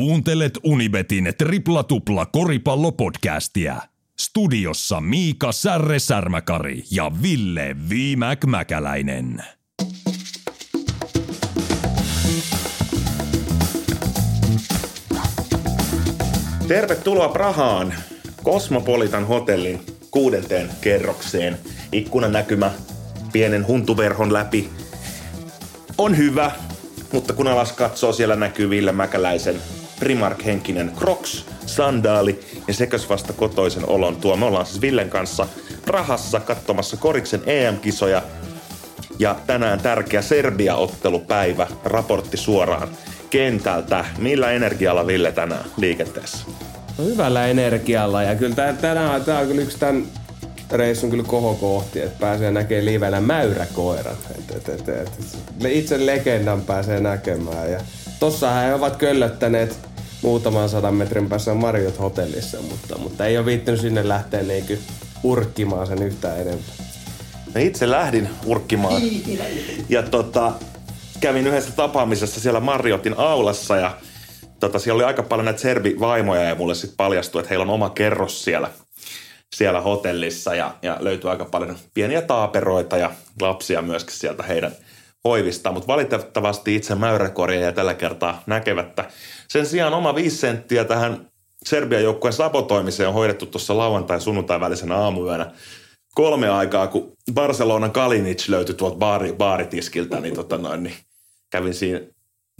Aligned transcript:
Kuuntelet 0.00 0.58
Unibetin 0.64 1.32
tripla 1.38 1.84
tupla 1.84 2.26
koripallopodcastia. 2.26 3.76
Studiossa 4.20 5.00
Miika 5.00 5.52
Särre 5.52 5.98
Särmäkari 5.98 6.84
ja 6.90 7.10
Ville 7.22 7.76
Viimäk 7.88 8.44
Mäkäläinen. 8.44 9.44
Tervetuloa 16.68 17.28
Prahaan 17.28 17.94
Cosmopolitan 18.44 19.26
hotellin 19.26 19.80
kuudenteen 20.10 20.70
kerrokseen. 20.80 21.58
Ikkunan 21.92 22.32
näkymä 22.32 22.70
pienen 23.32 23.66
huntuverhon 23.66 24.32
läpi 24.32 24.68
on 25.98 26.16
hyvä, 26.16 26.50
mutta 27.12 27.32
kun 27.32 27.48
alas 27.48 27.72
katsoo, 27.72 28.12
siellä 28.12 28.36
näkyy 28.36 28.70
Ville 28.70 28.92
Mäkäläisen 28.92 29.56
Primark-henkinen 30.00 30.92
Crocs, 30.98 31.46
sandaali 31.66 32.40
ja 32.68 32.74
sekäs 32.74 33.08
vasta 33.08 33.32
kotoisen 33.32 33.88
olon 33.88 34.16
tuo. 34.16 34.36
Me 34.36 34.44
ollaan 34.44 34.66
siis 34.66 34.80
Villen 34.80 35.10
kanssa 35.10 35.46
Prahassa 35.86 36.40
katsomassa 36.40 36.96
Koriksen 36.96 37.42
EM-kisoja 37.46 38.22
ja 39.18 39.36
tänään 39.46 39.80
tärkeä 39.80 40.22
Serbia-ottelupäivä, 40.22 41.66
raportti 41.84 42.36
suoraan 42.36 42.88
kentältä. 43.30 44.04
Millä 44.18 44.50
energialla 44.50 45.06
Ville 45.06 45.32
tänään 45.32 45.64
liikenteessä? 45.76 46.46
No 46.98 47.04
hyvällä 47.04 47.46
energialla 47.46 48.22
ja 48.22 48.34
kyllä 48.34 48.72
tänään 48.80 49.24
tää 49.24 49.38
on 49.38 49.46
kyllä 49.46 49.62
yksi 49.62 49.78
tämän 49.78 50.06
reissun 50.72 51.10
kyllä 51.10 51.24
kohokohti, 51.24 52.00
että 52.00 52.20
pääsee 52.20 52.50
näkemään 52.50 52.84
livenä 52.84 53.20
mäyräkoiran. 53.20 54.16
Et, 54.38 54.56
et, 54.56 54.68
et, 54.68 54.88
et, 54.88 55.10
itse 55.68 56.06
legendan 56.06 56.62
pääsee 56.62 57.00
näkemään 57.00 57.70
ja 57.72 57.80
tossahan 58.20 58.64
he 58.64 58.74
ovat 58.74 58.96
köllöttäneet 58.96 59.89
muutaman 60.22 60.68
sadan 60.68 60.94
metrin 60.94 61.28
päässä 61.28 61.54
Marriott 61.54 61.98
hotellissa, 62.00 62.62
mutta, 62.62 62.98
mutta 62.98 63.26
ei 63.26 63.38
ole 63.38 63.46
viittynyt 63.46 63.80
sinne 63.80 64.08
lähteä 64.08 64.42
niinku 64.42 64.78
urkkimaan 65.22 65.86
sen 65.86 66.02
yhtään 66.02 66.40
enempää. 66.40 66.74
Mä 67.54 67.60
itse 67.60 67.90
lähdin 67.90 68.28
urkkimaan 68.44 69.02
ja 69.88 70.02
tota, 70.02 70.52
kävin 71.20 71.46
yhdessä 71.46 71.72
tapaamisessa 71.72 72.40
siellä 72.40 72.60
Marriottin 72.60 73.14
aulassa 73.18 73.76
ja 73.76 73.96
tota, 74.60 74.78
siellä 74.78 74.96
oli 74.96 75.04
aika 75.04 75.22
paljon 75.22 75.44
näitä 75.44 75.60
serbivaimoja 75.60 76.42
ja 76.42 76.54
mulle 76.54 76.74
sitten 76.74 76.96
paljastui, 76.96 77.40
että 77.40 77.48
heillä 77.48 77.62
on 77.62 77.70
oma 77.70 77.90
kerros 77.90 78.44
siellä, 78.44 78.70
siellä 79.54 79.80
hotellissa 79.80 80.54
ja, 80.54 80.74
ja 80.82 80.96
löytyy 81.00 81.30
aika 81.30 81.44
paljon 81.44 81.76
pieniä 81.94 82.22
taaperoita 82.22 82.96
ja 82.96 83.10
lapsia 83.40 83.82
myöskin 83.82 84.16
sieltä 84.16 84.42
heidän 84.42 84.72
hoivista, 85.24 85.72
mutta 85.72 85.86
valitettavasti 85.86 86.76
itse 86.76 86.94
mäyräkorja 86.94 87.60
ja 87.60 87.72
tällä 87.72 87.94
kertaa 87.94 88.42
näkevättä. 88.46 89.10
Sen 89.48 89.66
sijaan 89.66 89.94
oma 89.94 90.14
viisi 90.14 90.36
senttiä 90.36 90.84
tähän 90.84 91.30
Serbian 91.64 92.02
joukkueen 92.02 92.32
sabotoimiseen 92.32 93.08
on 93.08 93.14
hoidettu 93.14 93.46
tuossa 93.46 93.76
lauantai 93.76 94.20
sunnuntai 94.20 94.60
välisenä 94.60 94.96
aamuyönä 94.96 95.50
kolme 96.14 96.48
aikaa, 96.48 96.86
kun 96.86 97.12
Barcelonan 97.34 97.92
Kalinic 97.92 98.48
löytyi 98.48 98.74
tuolta 98.74 98.96
baari, 98.96 99.32
baaritiskiltä, 99.32 100.20
niin, 100.20 100.34
tota 100.34 100.58
noin, 100.58 100.82
niin 100.82 100.96
kävin 101.50 101.74
siinä 101.74 102.00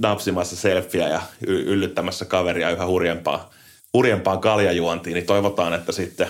napsimassa 0.01 0.57
selfieä 0.57 1.09
ja 1.09 1.23
yllyttämässä 1.47 2.25
kaveria 2.25 2.71
yhä 2.71 2.87
hurjempaa, 2.87 3.51
hurjempaan 3.95 4.41
kaljajuontiin, 4.41 5.15
niin 5.15 5.27
toivotaan, 5.27 5.75
että 5.75 5.93
sitten, 5.93 6.29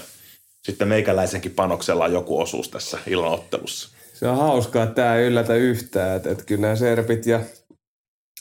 sitten 0.63 0.89
meikäläisenkin 0.89 1.53
panoksella 1.53 2.05
on 2.05 2.13
joku 2.13 2.41
osuus 2.41 2.69
tässä 2.69 2.99
illanottelussa. 3.07 4.00
Se 4.21 4.29
on 4.29 4.37
hauskaa, 4.37 4.83
että 4.83 4.95
tämä 4.95 5.17
ei 5.17 5.27
yllätä 5.27 5.55
yhtään, 5.55 6.17
että, 6.17 6.31
että 6.31 6.45
kyllä 6.45 6.61
nämä 6.61 6.77
serpit 6.77 7.27
ja 7.27 7.41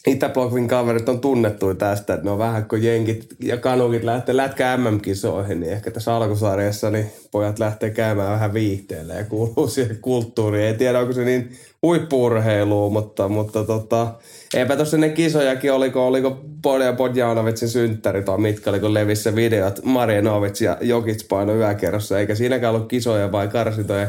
Itäblogin 0.07 0.67
kaverit 0.67 1.09
on 1.09 1.19
tunnettu 1.19 1.75
tästä, 1.75 2.13
että 2.13 2.25
ne 2.25 2.31
on 2.31 2.37
vähän 2.37 2.65
kuin 2.65 2.83
jenkit 2.83 3.27
ja 3.39 3.57
kanukit 3.57 4.03
lähtee 4.03 4.37
lätkä 4.37 4.77
MM-kisoihin, 4.77 5.59
niin 5.59 5.71
ehkä 5.71 5.91
tässä 5.91 6.15
alkusarjassa 6.15 6.89
niin 6.89 7.11
pojat 7.31 7.59
lähtee 7.59 7.89
käymään 7.89 8.31
vähän 8.31 8.53
viihteellä 8.53 9.13
ja 9.13 9.23
kuuluu 9.23 9.67
siihen 9.67 9.97
kulttuuriin. 10.01 10.65
Ei 10.65 10.73
tiedä, 10.73 10.99
onko 10.99 11.13
se 11.13 11.25
niin 11.25 11.51
huippuurheilua, 11.81 12.89
mutta, 12.89 13.27
mutta 13.27 13.63
tota, 13.63 14.13
eipä 14.53 14.75
tuossa 14.75 14.97
ne 14.97 15.09
kisojakin, 15.09 15.73
oliko, 15.73 16.07
oliko 16.07 16.41
Podja 16.61 16.93
Podjanovitsin 16.93 17.69
synttäri 17.69 18.23
tai 18.23 18.37
mitkä, 18.37 18.69
oliko 18.69 18.93
levissä 18.93 19.35
videot, 19.35 19.83
Marjanovic 19.83 20.61
ja 20.61 20.77
Jokic 20.81 21.27
paino 21.27 21.55
yökerrossa, 21.55 22.19
eikä 22.19 22.35
siinäkään 22.35 22.75
ollut 22.75 22.89
kisoja 22.89 23.31
vai 23.31 23.47
karsintoja 23.47 24.07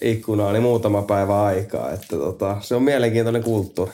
ikkunaa, 0.00 0.52
niin 0.52 0.62
muutama 0.62 1.02
päivä 1.02 1.44
aikaa, 1.44 1.92
että 1.92 2.16
tota, 2.16 2.56
se 2.60 2.74
on 2.74 2.82
mielenkiintoinen 2.82 3.42
kulttuuri. 3.42 3.92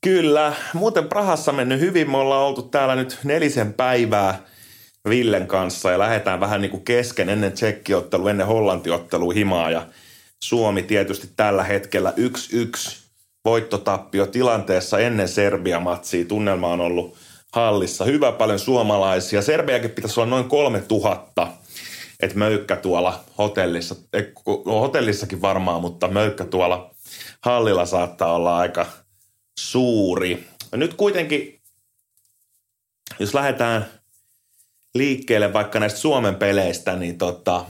Kyllä, 0.00 0.52
muuten 0.74 1.08
Prahassa 1.08 1.52
mennyt 1.52 1.80
hyvin. 1.80 2.10
Me 2.10 2.16
ollaan 2.16 2.46
oltu 2.46 2.62
täällä 2.62 2.94
nyt 2.94 3.18
nelisen 3.24 3.72
päivää 3.72 4.42
Villen 5.08 5.46
kanssa 5.46 5.90
ja 5.90 5.98
lähdetään 5.98 6.40
vähän 6.40 6.60
niin 6.60 6.70
kuin 6.70 6.84
kesken 6.84 7.28
ennen 7.28 7.52
tsekkiottelu, 7.52 8.28
ennen 8.28 8.46
hollantiottelu 8.46 9.30
himaa 9.30 9.70
ja 9.70 9.86
Suomi 10.44 10.82
tietysti 10.82 11.28
tällä 11.36 11.64
hetkellä 11.64 12.12
1-1 12.16 12.96
voittotappio 13.44 14.26
tilanteessa 14.26 14.98
ennen 14.98 15.28
Serbia-matsia. 15.28 16.24
Tunnelma 16.24 16.68
on 16.68 16.80
ollut 16.80 17.14
hallissa. 17.52 18.04
Hyvä 18.04 18.32
paljon 18.32 18.58
suomalaisia. 18.58 19.42
Serbiakin 19.42 19.90
pitäisi 19.90 20.20
olla 20.20 20.30
noin 20.30 20.44
3000 20.44 21.48
että 22.24 22.38
möykkä 22.38 22.76
tuolla 22.76 23.24
hotellissa, 23.38 23.96
no 24.66 24.80
hotellissakin 24.80 25.42
varmaan, 25.42 25.80
mutta 25.80 26.08
möykkä 26.08 26.44
tuolla 26.44 26.94
hallilla 27.42 27.86
saattaa 27.86 28.34
olla 28.34 28.58
aika– 28.58 28.86
suuri. 29.60 30.46
Ja 30.72 30.78
nyt 30.78 30.94
kuitenkin, 30.94 31.60
jos 33.18 33.34
lähdetään 33.34 33.86
liikkeelle 34.94 35.52
vaikka 35.52 35.80
näistä 35.80 35.98
Suomen 35.98 36.34
peleistä, 36.34 36.96
niin 36.96 37.18
tota, 37.18 37.64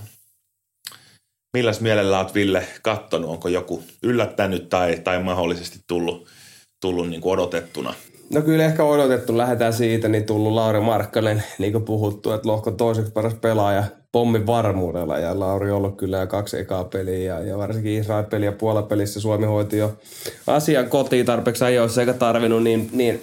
milläs 1.53 1.81
mielellä 1.81 2.21
olet 2.21 2.34
Ville 2.34 2.66
kattonut? 2.82 3.31
Onko 3.31 3.48
joku 3.48 3.82
yllättänyt 4.03 4.69
tai, 4.69 5.00
tai 5.04 5.22
mahdollisesti 5.22 5.78
tullut, 5.86 6.28
tullut 6.81 7.09
niin 7.09 7.21
kuin 7.21 7.32
odotettuna? 7.32 7.94
No 8.31 8.42
kyllä 8.42 8.65
ehkä 8.65 8.84
odotettu. 8.84 9.38
Lähdetään 9.38 9.72
siitä, 9.72 10.09
niin 10.09 10.26
tullut 10.26 10.53
Lauri 10.53 10.81
Markkanen, 10.81 11.44
niin 11.59 11.72
kuin 11.72 11.84
puhuttu, 11.84 12.32
että 12.32 12.48
lohkon 12.48 12.76
toiseksi 12.76 13.12
paras 13.12 13.34
pelaaja 13.34 13.84
pommin 14.15 14.47
varmuudella. 14.47 15.19
Ja 15.19 15.41
Lauri 15.41 15.71
on 15.71 15.77
ollut 15.77 15.97
kyllä 15.97 16.19
jo 16.19 16.27
kaksi 16.27 16.59
ekaa 16.59 16.85
peliä 16.85 17.35
ja, 17.35 17.41
ja 17.41 17.59
varsinkin 17.59 17.93
Israel-peli 17.93 18.45
ja 18.45 18.53
puolapelissä 18.53 19.21
Suomi 19.21 19.47
hoiti 19.47 19.79
jo 19.79 19.93
asian 20.47 20.89
kotiin 20.89 21.27
tarpeeksi 21.27 21.65
ajoissa 21.65 22.01
eikä 22.01 22.13
tarvinnut 22.13 22.63
niin, 22.63 22.91
niin 22.93 23.23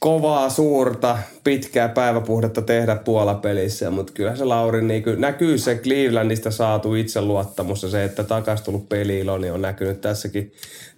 kovaa, 0.00 0.50
suurta, 0.50 1.18
pitkää 1.44 1.88
päiväpuhdetta 1.88 2.62
tehdä 2.62 2.96
puolapelissä, 2.96 3.90
mutta 3.90 4.12
kyllä 4.12 4.36
se 4.36 4.44
Lauri 4.44 4.82
niin 4.82 5.02
näkyy 5.16 5.58
se 5.58 5.74
Clevelandista 5.74 6.50
saatu 6.50 6.94
itseluottamus 6.94 7.82
ja 7.82 7.88
se, 7.88 8.04
että 8.04 8.24
takaisin 8.24 8.64
tullut 8.64 8.88
peliilo, 8.88 9.38
niin 9.38 9.52
on 9.52 9.62
näkynyt 9.62 10.00
tässäkin 10.00 10.52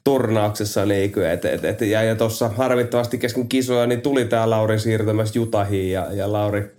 turnauksessa. 0.04 0.86
Niin 0.86 1.12
kuin, 1.12 1.26
et, 1.26 1.44
et, 1.44 1.64
et, 1.64 1.80
ja, 1.80 2.02
ja 2.02 2.16
tuossa 2.16 2.48
harvittavasti 2.48 3.18
kesken 3.18 3.48
kisoja 3.48 3.86
niin 3.86 4.00
tuli 4.00 4.24
tämä 4.24 4.50
Lauri 4.50 4.78
siirtymässä 4.78 5.38
Jutahiin 5.38 5.92
ja, 5.92 6.06
ja 6.12 6.32
Lauri 6.32 6.75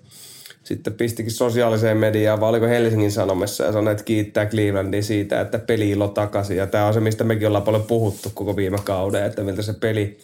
sitten 0.67 0.93
pistikin 0.93 1.31
sosiaaliseen 1.31 1.97
mediaan, 1.97 2.39
vai 2.39 2.49
oliko 2.49 2.65
Helsingin 2.65 3.11
Sanomessa 3.11 3.63
ja 3.63 3.71
sanoi, 3.71 3.91
että 3.91 4.03
kiittää 4.03 4.45
Clevelandia 4.45 5.03
siitä, 5.03 5.41
että 5.41 5.59
peli 5.59 5.89
ilo 5.89 6.07
takaisin. 6.07 6.57
Ja 6.57 6.67
tämä 6.67 6.85
on 6.85 6.93
se, 6.93 6.99
mistä 6.99 7.23
mekin 7.23 7.47
ollaan 7.47 7.63
paljon 7.63 7.83
puhuttu 7.83 8.31
koko 8.33 8.55
viime 8.55 8.77
kauden, 8.83 9.25
että 9.25 9.43
miltä 9.43 9.61
se 9.61 9.73
peli 9.73 10.17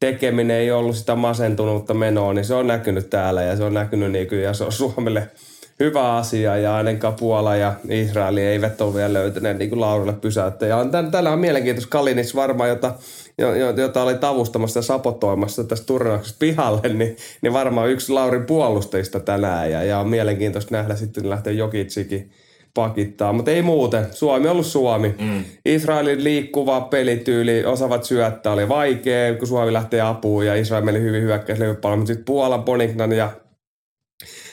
tekeminen 0.00 0.56
ei 0.56 0.70
ollut 0.70 0.96
sitä 0.96 1.14
masentunutta 1.14 1.94
menoa, 1.94 2.32
niin 2.32 2.44
se 2.44 2.54
on 2.54 2.66
näkynyt 2.66 3.10
täällä 3.10 3.42
ja 3.42 3.56
se 3.56 3.64
on 3.64 3.74
näkynyt 3.74 4.12
niin 4.12 4.28
kuin, 4.28 4.42
ja 4.42 4.54
se 4.54 4.64
on 4.64 4.72
Suomelle 4.72 5.28
hyvä 5.80 6.16
asia 6.16 6.56
ja 6.56 6.76
ainakaan 6.76 7.14
Puola 7.14 7.56
ja 7.56 7.74
Israeli 7.88 8.40
eivät 8.40 8.80
ole 8.80 8.94
vielä 8.94 9.12
löytäneet 9.12 9.58
niin 9.58 9.70
kuin 9.70 9.80
Laurille 9.80 10.12
pysäyttäjä. 10.12 10.76
Tällä 11.10 11.30
on 11.30 11.38
mielenkiintoista 11.38 11.90
Kalinis 11.90 12.34
varmaan, 12.34 12.68
jota 12.68 12.94
jota 13.76 14.02
oli 14.02 14.14
tavustamassa 14.14 14.78
ja 14.78 14.82
sapotoimassa 14.82 15.64
tästä 15.64 15.86
turnauksesta 15.86 16.36
pihalle, 16.38 16.88
niin, 16.94 17.16
niin 17.42 17.52
varmaan 17.52 17.90
yksi 17.90 18.12
Laurin 18.12 18.46
puolustajista 18.46 19.20
tänään. 19.20 19.70
Ja, 19.70 19.82
ja 19.82 19.98
on 19.98 20.08
mielenkiintoista 20.08 20.74
nähdä 20.74 20.96
sitten 20.96 21.30
lähteä 21.30 21.52
Jokitsikin 21.52 22.30
pakittaa, 22.74 23.32
mutta 23.32 23.50
ei 23.50 23.62
muuten. 23.62 24.06
Suomi 24.10 24.46
on 24.46 24.52
ollut 24.52 24.66
Suomi. 24.66 25.14
Mm. 25.20 25.44
Israelin 25.64 26.24
liikkuva 26.24 26.80
pelityyli, 26.80 27.64
osaavat 27.64 28.04
syöttää, 28.04 28.52
oli 28.52 28.68
vaikea, 28.68 29.34
kun 29.34 29.48
Suomi 29.48 29.72
lähtee 29.72 30.00
apuun 30.00 30.46
ja 30.46 30.54
Israel 30.54 30.84
meni 30.84 31.00
hyvin 31.00 31.22
hyökkäyslevypallo, 31.22 31.96
mutta 31.96 32.08
sitten 32.08 32.24
Puolan 32.24 32.64
Bonignan 32.64 33.12
ja 33.12 33.30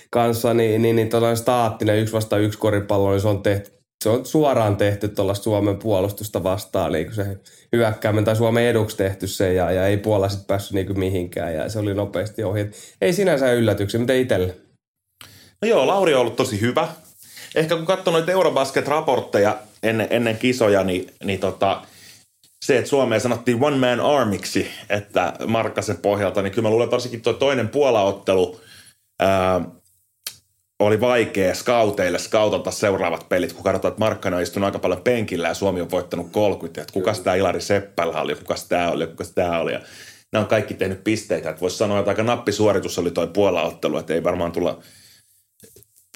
kanssa, 0.10 0.54
niin, 0.54 0.82
niin, 0.82 0.96
niin 0.96 1.10
staattinen 1.36 1.98
yksi 1.98 2.14
vasta 2.14 2.38
yksi 2.38 2.60
koripallo, 2.60 3.12
niin 3.12 3.22
se 3.22 3.28
on 3.28 3.44
tehty 3.44 3.78
se 4.04 4.10
on 4.10 4.26
suoraan 4.26 4.78
tehty 4.78 5.08
tuolla 5.08 5.34
Suomen 5.34 5.78
puolustusta 5.78 6.44
vastaan, 6.44 6.92
niin 6.92 7.16
se 7.16 7.38
hyökkääminen 7.72 8.26
tai 8.26 8.36
Suomen 8.36 8.64
eduksi 8.64 8.98
tehty 8.98 9.28
se 9.28 9.54
ja, 9.54 9.72
ja 9.72 9.88
ei 9.88 9.98
Puola 9.98 10.30
sitten 10.30 10.48
päässyt 10.48 10.74
niin 10.74 11.00
mihinkään 11.00 11.54
ja 11.54 11.70
se 11.70 11.80
oli 11.80 11.94
nopeasti 11.94 12.44
ohi. 12.44 12.72
Ei 13.02 13.14
sinänsä 13.14 13.54
yllätyksiä, 13.54 14.00
mutta 14.00 14.14
itselle. 14.14 14.56
No 15.62 15.68
joo, 15.68 15.88
Lauri 15.88 16.14
on 16.14 16.22
ollut 16.22 16.36
tosi 16.36 16.62
hyvä. 16.62 16.88
Ehkä 17.56 17.76
kun 17.76 17.86
katsoo 17.86 18.14
noita 18.14 18.32
Eurobasket-raportteja 18.32 19.58
ennen, 19.84 20.08
ennen 20.10 20.38
kisoja, 20.38 20.84
niin, 20.84 21.14
niin 21.24 21.40
tota, 21.40 21.82
se, 22.66 22.78
että 22.78 22.90
Suomeen 22.90 23.22
sanottiin 23.22 23.64
one 23.64 23.78
man 23.78 24.00
armiksi, 24.00 24.68
että 24.90 25.34
Markkasen 25.48 25.98
pohjalta, 25.98 26.42
niin 26.42 26.52
kyllä 26.52 26.68
mä 26.68 26.72
luulen, 26.72 26.92
varsinkin 26.92 27.22
tuo 27.22 27.34
toinen 27.34 27.70
puolaottelu 27.70 28.60
ää, 29.20 29.62
oli 30.80 31.02
vaikea 31.02 31.56
skauteille 31.56 32.20
skautata 32.20 32.72
seuraavat 32.72 33.30
pelit, 33.30 33.54
kun 33.54 33.64
katsotaan, 33.64 33.92
että 33.92 34.00
Markkanen 34.00 34.38
on 34.38 34.44
istunut 34.44 34.66
aika 34.66 34.80
paljon 34.80 35.02
penkillä 35.02 35.48
ja 35.48 35.54
Suomi 35.54 35.82
on 35.82 35.92
voittanut 35.92 36.32
30, 36.32 36.82
että 36.82 36.94
kuka 36.94 37.14
tämä 37.14 37.36
Ilari 37.36 37.62
Seppälä 37.62 38.22
oli, 38.22 38.36
kuka 38.36 38.56
tämä 38.70 38.92
oli, 38.92 39.08
kuka 39.08 39.24
tämä 39.36 39.60
oli. 39.60 39.74
Ja 39.74 39.82
nämä 40.32 40.42
on 40.42 40.50
kaikki 40.50 40.74
tehnyt 40.74 41.04
pisteitä. 41.04 41.50
Että 41.50 41.62
voisi 41.62 41.78
sanoa, 41.78 42.00
että 42.00 42.12
aika 42.12 42.24
nappisuoritus 42.24 43.00
oli 43.00 43.12
tuo 43.12 43.28
puolaottelu, 43.28 43.98
että 43.98 44.14
ei 44.14 44.24
varmaan 44.24 44.52
tulla 44.52 44.80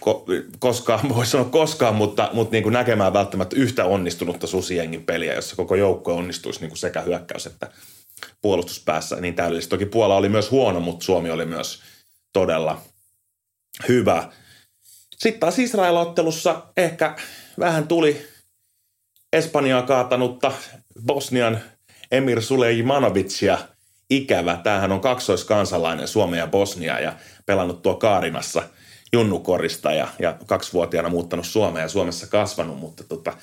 ko- 0.05 0.25
koskaan, 0.59 1.09
voi 1.15 1.25
sanoa 1.25 1.49
koskaan, 1.49 1.95
mutta, 1.95 2.29
mutta 2.33 2.51
niin 2.51 2.63
kuin 2.63 2.73
näkemään 2.73 3.13
välttämättä 3.13 3.55
yhtä 3.55 3.85
onnistunutta 3.85 4.47
susiengin 4.47 5.03
peliä, 5.03 5.33
jossa 5.33 5.55
koko 5.55 5.75
joukko 5.75 6.15
onnistuisi 6.15 6.59
niin 6.59 6.69
kuin 6.69 6.77
sekä 6.77 7.01
hyökkäys 7.01 7.45
että 7.45 7.71
puolustuspäässä 8.41 9.15
niin 9.15 9.35
täydellisesti. 9.35 9.69
Toki 9.69 9.85
Puola 9.85 10.15
oli 10.15 10.29
myös 10.29 10.51
huono, 10.51 10.79
mutta 10.79 11.05
Suomi 11.05 11.29
oli 11.29 11.45
myös 11.45 11.81
todella 12.33 12.81
hyvä. 13.87 14.31
Sitten 15.21 15.39
taas 15.39 15.59
Israel-ottelussa 15.59 16.61
ehkä 16.77 17.15
vähän 17.59 17.87
tuli 17.87 18.27
Espanjaa 19.33 19.81
kaatanutta 19.81 20.51
Bosnian 21.05 21.59
Emir 22.11 22.41
Sulejmanovicia 22.41 23.57
ikävä. 24.09 24.59
Tämähän 24.63 24.91
on 24.91 25.01
kaksoiskansalainen 25.01 26.07
Suomea 26.07 26.39
ja 26.39 26.47
Bosnia 26.47 26.99
ja 26.99 27.13
pelannut 27.45 27.81
tuo 27.81 27.95
Kaarinassa 27.95 28.63
junnukorista 29.13 29.91
ja, 29.91 30.07
ja 30.19 30.37
kaksivuotiaana 30.45 31.09
muuttanut 31.09 31.45
Suomeen 31.45 31.83
ja 31.83 31.89
Suomessa 31.89 32.27
kasvanut, 32.27 32.79
mutta 32.79 33.03
tota, 33.03 33.33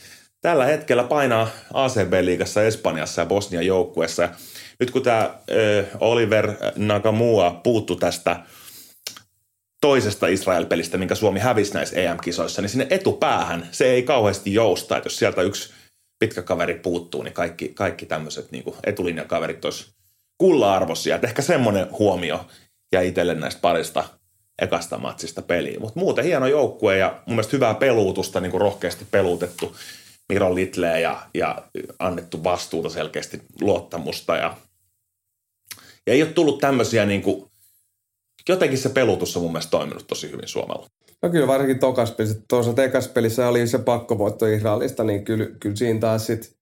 tällä 0.40 0.64
hetkellä 0.64 1.04
painaa 1.04 1.48
ACB-liigassa 1.74 2.62
Espanjassa 2.62 3.22
ja 3.22 3.26
Bosnian 3.26 3.66
joukkueessa. 3.66 4.22
Ja 4.22 4.28
nyt 4.80 4.90
kun 4.90 5.02
tämä 5.02 5.30
Oliver 6.00 6.52
Nakamua 6.76 7.60
puuttu 7.62 7.96
tästä– 7.96 8.36
toisesta 9.80 10.26
Israel-pelistä, 10.26 10.98
minkä 10.98 11.14
Suomi 11.14 11.40
hävisi 11.40 11.74
näissä 11.74 11.96
EM-kisoissa, 11.96 12.62
niin 12.62 12.68
sinne 12.70 12.86
etupäähän 12.90 13.68
se 13.72 13.90
ei 13.90 14.02
kauheasti 14.02 14.54
jousta. 14.54 14.96
Että 14.96 15.06
jos 15.06 15.18
sieltä 15.18 15.42
yksi 15.42 15.72
pitkä 16.18 16.42
kaveri 16.42 16.74
puuttuu, 16.74 17.22
niin 17.22 17.34
kaikki, 17.34 17.68
kaikki 17.68 18.06
tämmöiset 18.06 18.52
niin 18.52 18.64
etulinjakaverit 18.84 19.64
olisi 19.64 19.86
kulla-arvoisia. 20.38 21.14
Että 21.14 21.26
ehkä 21.26 21.42
semmoinen 21.42 21.86
huomio 21.98 22.46
ja 22.92 23.02
itselle 23.02 23.34
näistä 23.34 23.60
parista 23.60 24.04
ekasta 24.62 24.98
matsista 24.98 25.42
peliä. 25.42 25.80
Mutta 25.80 26.00
muuten 26.00 26.24
hieno 26.24 26.46
joukkue 26.46 26.98
ja 26.98 27.22
mun 27.26 27.36
mielestä 27.36 27.56
hyvää 27.56 27.74
peluutusta, 27.74 28.40
niin 28.40 28.50
kuin 28.50 28.60
rohkeasti 28.60 29.06
peluutettu 29.10 29.76
Miro 30.28 30.54
Litleä 30.54 30.98
ja, 30.98 31.22
ja 31.34 31.62
annettu 31.98 32.44
vastuuta 32.44 32.88
selkeästi 32.88 33.42
luottamusta. 33.60 34.36
Ja, 34.36 34.56
ja 36.06 36.12
ei 36.12 36.22
ole 36.22 36.32
tullut 36.32 36.58
tämmöisiä 36.58 37.06
niin 37.06 37.22
kuin 37.22 37.47
jotenkin 38.48 38.78
se 38.78 38.88
pelutus 38.88 39.36
on 39.36 39.42
mun 39.42 39.52
mielestä 39.52 39.70
toiminut 39.70 40.06
tosi 40.06 40.30
hyvin 40.30 40.48
Suomella. 40.48 40.86
No 41.22 41.30
kyllä 41.30 41.46
varsinkin 41.46 41.78
tokas 41.78 42.12
pelissä. 42.12 42.40
Toisaalta 42.48 42.82
pelissä 43.14 43.48
oli 43.48 43.66
se 43.66 43.78
pakkovoitto 43.78 44.46
Israelista, 44.46 45.04
niin 45.04 45.24
kyllä, 45.24 45.46
kyllä 45.60 45.76
siinä 45.76 46.00
taas 46.00 46.26
sitten 46.26 46.58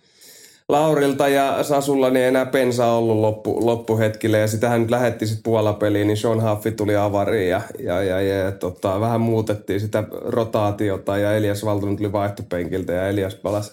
Laurilta 0.68 1.28
ja 1.28 1.62
Sasulla 1.62 2.10
niin 2.10 2.22
ei 2.22 2.28
enää 2.28 2.46
pensa 2.46 2.86
ollut 2.86 3.16
loppu, 3.16 3.66
loppuhetkille 3.66 4.38
ja 4.38 4.46
sitähän 4.46 4.80
nyt 4.80 4.90
lähetti 4.90 5.26
sitten 5.26 5.42
puolapeliin, 5.42 6.06
niin 6.06 6.16
Sean 6.16 6.50
Huffi 6.50 6.72
tuli 6.72 6.96
avariin 6.96 7.48
ja, 7.48 7.60
ja, 7.78 8.02
ja, 8.02 8.20
ja, 8.20 8.52
tota, 8.52 9.00
vähän 9.00 9.20
muutettiin 9.20 9.80
sitä 9.80 10.04
rotaatiota 10.10 11.18
ja 11.18 11.32
Elias 11.32 11.64
Valtonen 11.64 11.96
tuli 11.96 12.12
vaihtopenkiltä 12.12 12.92
ja 12.92 13.08
Elias 13.08 13.34
pelasi 13.34 13.72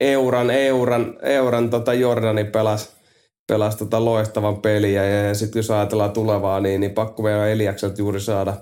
Euran, 0.00 0.50
Euran, 0.50 1.18
Euran 1.22 1.70
tota 1.70 1.94
Jordani 1.94 2.44
pelasi 2.44 2.88
pelasi 3.52 3.78
tota 3.78 4.04
loistavan 4.04 4.56
peliä 4.56 5.04
ja, 5.04 5.26
ja 5.28 5.34
sitten 5.34 5.58
jos 5.58 5.70
ajatellaan 5.70 6.12
tulevaa, 6.12 6.60
niin, 6.60 6.80
niin 6.80 6.90
pakko 6.90 7.24
vielä 7.24 7.48
Eliakselta 7.48 7.98
juuri 7.98 8.20
saada, 8.20 8.54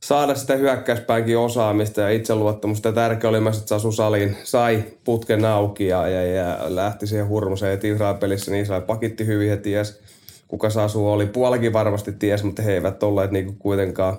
saada 0.00 0.34
sitä 0.34 0.56
hyökkäyspäänkin 0.56 1.38
osaamista 1.38 2.00
ja 2.00 2.10
itseluottamusta. 2.10 2.88
Ja 2.88 2.92
tärkeä 2.92 3.30
oli 3.30 3.40
myös, 3.40 3.56
että 3.56 3.68
Sasu 3.68 3.92
Salin 3.92 4.36
sai 4.44 4.84
putken 5.04 5.44
auki 5.44 5.86
ja, 5.86 6.08
ja, 6.08 6.26
ja 6.26 6.58
lähti 6.68 7.06
siihen 7.06 7.28
hurmuseen, 7.28 7.72
että 7.72 7.86
Israel-pelissä 7.86 8.50
niin 8.50 8.62
Israel 8.62 8.82
pakitti 8.82 9.26
hyvin 9.26 9.48
ja 9.48 9.56
ties, 9.56 10.00
kuka 10.48 10.70
Sasu 10.70 11.08
oli. 11.08 11.26
Puolikin 11.26 11.72
varmasti 11.72 12.12
ties, 12.12 12.44
mutta 12.44 12.62
he 12.62 12.72
eivät 12.74 13.02
olleet 13.02 13.30
niinku 13.30 13.52
kuitenkaan 13.58 14.18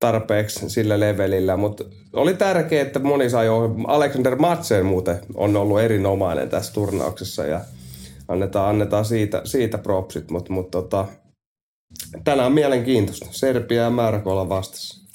tarpeeksi 0.00 0.70
sillä 0.70 1.00
levelillä, 1.00 1.56
mutta 1.56 1.84
oli 2.12 2.34
tärkeää, 2.34 2.82
että 2.82 2.98
moni 2.98 3.30
sai 3.30 3.46
jo. 3.46 3.74
Alexander 3.86 4.36
Matsen 4.36 4.86
muuten 4.86 5.18
on 5.34 5.56
ollut 5.56 5.80
erinomainen 5.80 6.48
tässä 6.48 6.72
turnauksessa 6.72 7.44
ja– 7.44 7.60
annetaan, 8.28 8.68
annetaan 8.68 9.04
siitä, 9.04 9.40
siitä 9.44 9.78
propsit, 9.78 10.30
mutta 10.30 10.52
mut 10.52 10.70
tota, 10.70 11.06
tänään 12.24 12.52
mielenkiintoista. 12.52 13.26
Serbia 13.30 13.82
ja 13.82 13.90
Määräkola 13.90 14.48
vastassa. 14.48 15.06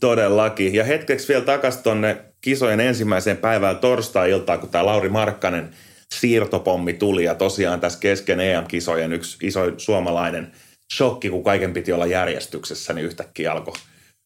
Todellakin. 0.00 0.74
Ja 0.74 0.84
hetkeksi 0.84 1.28
vielä 1.28 1.44
takaisin 1.44 1.82
tuonne 1.82 2.24
kisojen 2.40 2.80
ensimmäiseen 2.80 3.36
päivään 3.36 3.78
torstai-iltaan, 3.78 4.58
kun 4.58 4.68
tämä 4.68 4.86
Lauri 4.86 5.08
Markkanen 5.08 5.70
siirtopommi 6.14 6.92
tuli. 6.92 7.24
Ja 7.24 7.34
tosiaan 7.34 7.80
tässä 7.80 8.00
kesken 8.00 8.40
EM-kisojen 8.40 9.12
yksi 9.12 9.46
iso 9.46 9.60
suomalainen 9.76 10.52
shokki, 10.96 11.30
kun 11.30 11.44
kaiken 11.44 11.72
piti 11.72 11.92
olla 11.92 12.06
järjestyksessä, 12.06 12.92
niin 12.92 13.06
yhtäkkiä 13.06 13.52
alkoi 13.52 13.74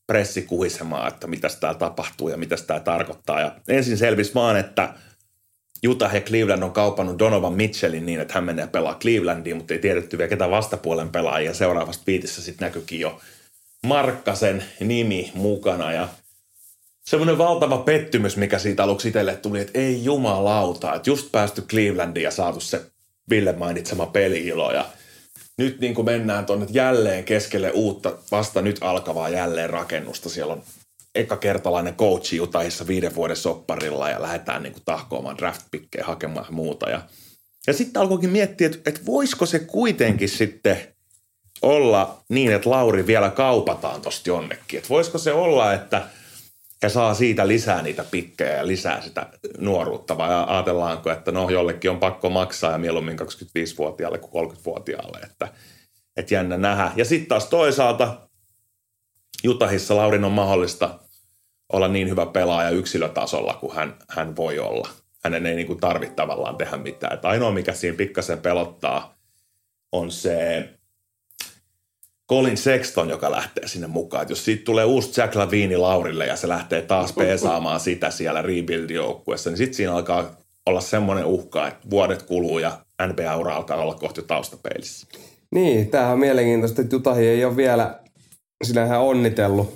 pressi 0.07 0.43
kuhisemaan, 0.43 1.09
että 1.09 1.27
mitä 1.27 1.49
täällä 1.61 1.79
tapahtuu 1.79 2.29
ja 2.29 2.37
mitä 2.37 2.57
tämä 2.67 2.81
tarkoittaa. 2.81 3.41
Ja 3.41 3.57
ensin 3.69 3.99
selvisi 3.99 4.35
vaan, 4.35 4.57
että 4.57 4.95
Utah 5.89 6.15
ja 6.15 6.21
Cleveland 6.21 6.63
on 6.63 6.73
kaupannut 6.73 7.19
Donovan 7.19 7.53
Mitchellin 7.53 8.07
niin, 8.07 8.21
että 8.21 8.35
hän 8.35 8.45
menee 8.45 8.67
pelaa 8.67 8.99
Clevelandiin, 8.99 9.57
mutta 9.57 9.75
ei 9.75 9.81
tiedetty 9.81 10.19
vielä 10.19 10.29
ketä 10.29 10.51
vastapuolen 10.51 11.09
pelaajia. 11.09 11.55
Seuraavasta 11.55 12.05
viitissä 12.07 12.43
sitten 12.43 12.67
näkyykin 12.67 13.01
jo 13.01 13.21
Markkasen 13.87 14.65
nimi 14.81 15.33
mukana 15.35 15.93
ja 15.93 16.09
semmoinen 17.05 17.39
valtava 17.39 17.79
pettymys, 17.79 18.37
mikä 18.37 18.59
siitä 18.59 18.85
aluksi 18.85 19.09
itselle 19.09 19.37
tuli, 19.37 19.61
että 19.61 19.79
ei 19.79 20.05
jumalauta, 20.05 20.95
että 20.95 21.11
just 21.11 21.33
päästy 21.33 21.63
Clevelandiin 21.63 22.25
ja 22.25 22.31
saatu 22.31 22.61
se 22.61 22.83
Ville 23.31 23.53
mainitsema 23.53 24.07
peliilo 24.07 24.73
ja 24.73 24.85
nyt 25.59 25.81
niin 25.81 25.95
kuin 25.95 26.05
mennään 26.05 26.47
tuonne 26.47 26.67
jälleen 26.71 27.25
keskelle 27.25 27.71
uutta, 27.71 28.13
vasta 28.31 28.63
nyt 28.63 28.79
alkavaa 28.81 29.29
jälleen 29.29 29.71
rakennusta. 29.71 30.29
Siellä 30.29 30.53
on 30.53 30.63
ekakertalainen 31.15 31.95
coachi 31.95 32.41
Utahissa 32.41 32.87
viiden 32.87 33.15
vuoden 33.15 33.37
sopparilla 33.37 34.11
ja 34.11 34.23
lähdetään 34.23 34.63
niin 34.63 34.73
kuin 34.73 34.83
tahkoamaan 34.85 35.39
draftpikkejä 35.39 36.05
hakemaan 36.05 36.55
muuta. 36.55 36.91
Ja, 36.91 37.03
ja 37.67 37.73
sitten 37.73 38.03
alkoikin 38.03 38.31
miettiä, 38.31 38.67
että, 38.67 38.91
että 38.91 39.07
voisiko 39.07 39.47
se 39.47 39.59
kuitenkin 39.59 40.29
sitten 40.29 40.79
olla 41.63 42.25
niin, 42.29 42.53
että 42.53 42.71
Lauri 42.71 43.07
vielä 43.07 43.31
kaupataan 43.31 44.01
tosta 44.01 44.31
jonnekin. 44.31 44.79
Että 44.79 44.89
voisiko 44.89 45.19
se 45.19 45.33
olla, 45.33 45.73
että 45.73 46.03
he 46.83 46.89
saa 46.89 47.15
siitä 47.15 47.49
lisää 47.49 47.83
niitä 47.83 48.05
pikkejä 48.11 48.57
ja 48.57 48.67
lisää 48.67 49.01
sitä 49.03 49.27
nuoruutta 49.59 50.19
vai 50.19 50.29
ajatellaanko, 50.47 51.11
että 51.11 51.33
no 51.33 51.51
jollekin 51.51 51.91
on 51.91 51.99
pakko 51.99 52.31
maksaa 52.31 52.73
ja 52.73 52.79
mieluummin 52.79 53.19
25-vuotiaalle 53.19 54.19
kuin 54.19 54.51
30-vuotiaalle, 54.51 55.19
että, 55.19 55.49
että 56.17 56.35
jännä 56.35 56.57
nähdä. 56.57 56.93
Ja 56.97 57.05
sitten 57.05 57.29
taas 57.29 57.47
toisaalta 57.47 58.29
Jutahissa 59.45 59.97
Laurin 59.97 60.25
on 60.25 60.33
mahdollista 60.33 60.99
olla 61.73 61.89
niin 61.89 62.09
hyvä 62.09 62.27
pelaaja 62.27 62.71
yksilötasolla 62.71 63.55
kuin 63.55 63.75
hän, 63.75 63.95
hän 64.09 64.37
voi 64.37 64.59
olla. 64.59 64.89
Hänen 65.25 65.47
ei 65.47 65.57
niin 65.57 65.67
kuin 65.67 65.81
tarvitse 65.81 66.15
tavallaan 66.15 66.57
tehdä 66.57 66.77
mitään. 66.77 67.15
Että 67.15 67.29
ainoa, 67.29 67.51
mikä 67.51 67.73
siinä 67.73 67.97
pikkasen 67.97 68.39
pelottaa, 68.39 69.15
on 69.93 70.11
se 70.11 70.69
Colin 72.31 72.57
Sexton, 72.57 73.11
joka 73.11 73.31
lähtee 73.31 73.69
sinne 73.69 73.87
mukaan. 73.87 74.23
Et 74.23 74.31
jos 74.31 74.45
siitä 74.45 74.65
tulee 74.65 74.85
uusi 74.85 75.21
Jack 75.21 75.35
Lavini 75.35 75.77
Laurille 75.77 76.27
ja 76.27 76.37
se 76.37 76.49
lähtee 76.49 76.83
taas 76.83 77.13
peesaamaan 77.13 77.81
sitä 77.81 78.11
siellä 78.11 78.43
rebuild-joukkuessa, 78.43 79.51
niin 79.51 79.59
sitten 79.59 79.75
siinä 79.75 79.95
alkaa 79.95 80.37
olla 80.67 80.81
semmoinen 80.81 81.25
uhka, 81.25 81.69
että 81.69 81.91
vuodet 81.91 82.23
kuluu 82.23 82.59
ja 82.59 82.79
NBA-ura 83.07 83.57
alkaa 83.57 83.77
olla 83.77 83.95
kohti 83.95 84.23
taustapeilissä. 84.23 85.07
Niin, 85.51 85.91
tämähän 85.91 86.13
on 86.13 86.19
mielenkiintoista, 86.19 86.83
että 86.83 86.95
Jutahi 86.95 87.27
ei 87.27 87.45
ole 87.45 87.57
vielä 87.57 88.01
sinähän 88.65 89.01
onnitellut 89.01 89.75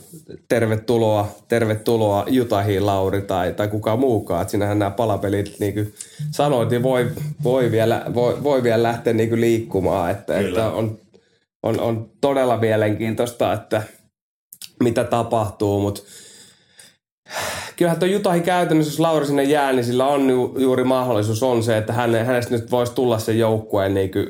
tervetuloa, 0.48 1.28
tervetuloa 1.48 2.24
Jutahiin 2.28 2.86
Lauri 2.86 3.22
tai, 3.22 3.52
tai 3.52 3.68
kuka 3.68 3.96
muukaan. 3.96 4.42
Että 4.42 4.52
sinähän 4.52 4.78
nämä 4.78 4.90
palapelit, 4.90 5.56
niin 5.60 5.74
kuin 5.74 5.94
sanoit, 6.30 6.70
niin 6.70 6.82
voi, 6.82 7.10
voi, 7.44 7.70
vielä, 7.70 8.04
voi, 8.14 8.42
voi 8.44 8.62
vielä 8.62 8.82
lähteä 8.82 9.12
niin 9.12 9.28
kuin 9.28 9.40
liikkumaan. 9.40 10.10
Että, 10.10 10.38
että 10.38 10.70
on, 10.70 10.98
on, 11.62 11.80
on, 11.80 12.10
todella 12.20 12.56
mielenkiintoista, 12.56 13.52
että 13.52 13.82
mitä 14.82 15.04
tapahtuu, 15.04 15.80
mutta 15.80 16.02
kyllähän 17.76 17.98
tuo 17.98 18.08
Jutahi 18.08 18.40
käytännössä, 18.40 18.92
jos 18.92 19.00
Lauri 19.00 19.26
sinne 19.26 19.42
jää, 19.42 19.72
niin 19.72 19.84
sillä 19.84 20.06
on 20.06 20.30
ju, 20.30 20.54
juuri 20.58 20.84
mahdollisuus 20.84 21.42
on 21.42 21.62
se, 21.62 21.76
että 21.76 21.92
häne, 21.92 22.24
hänestä 22.24 22.54
nyt 22.54 22.70
voisi 22.70 22.92
tulla 22.92 23.18
se 23.18 23.32
joukkueen 23.32 23.94
niin 23.94 24.10
kuin 24.12 24.26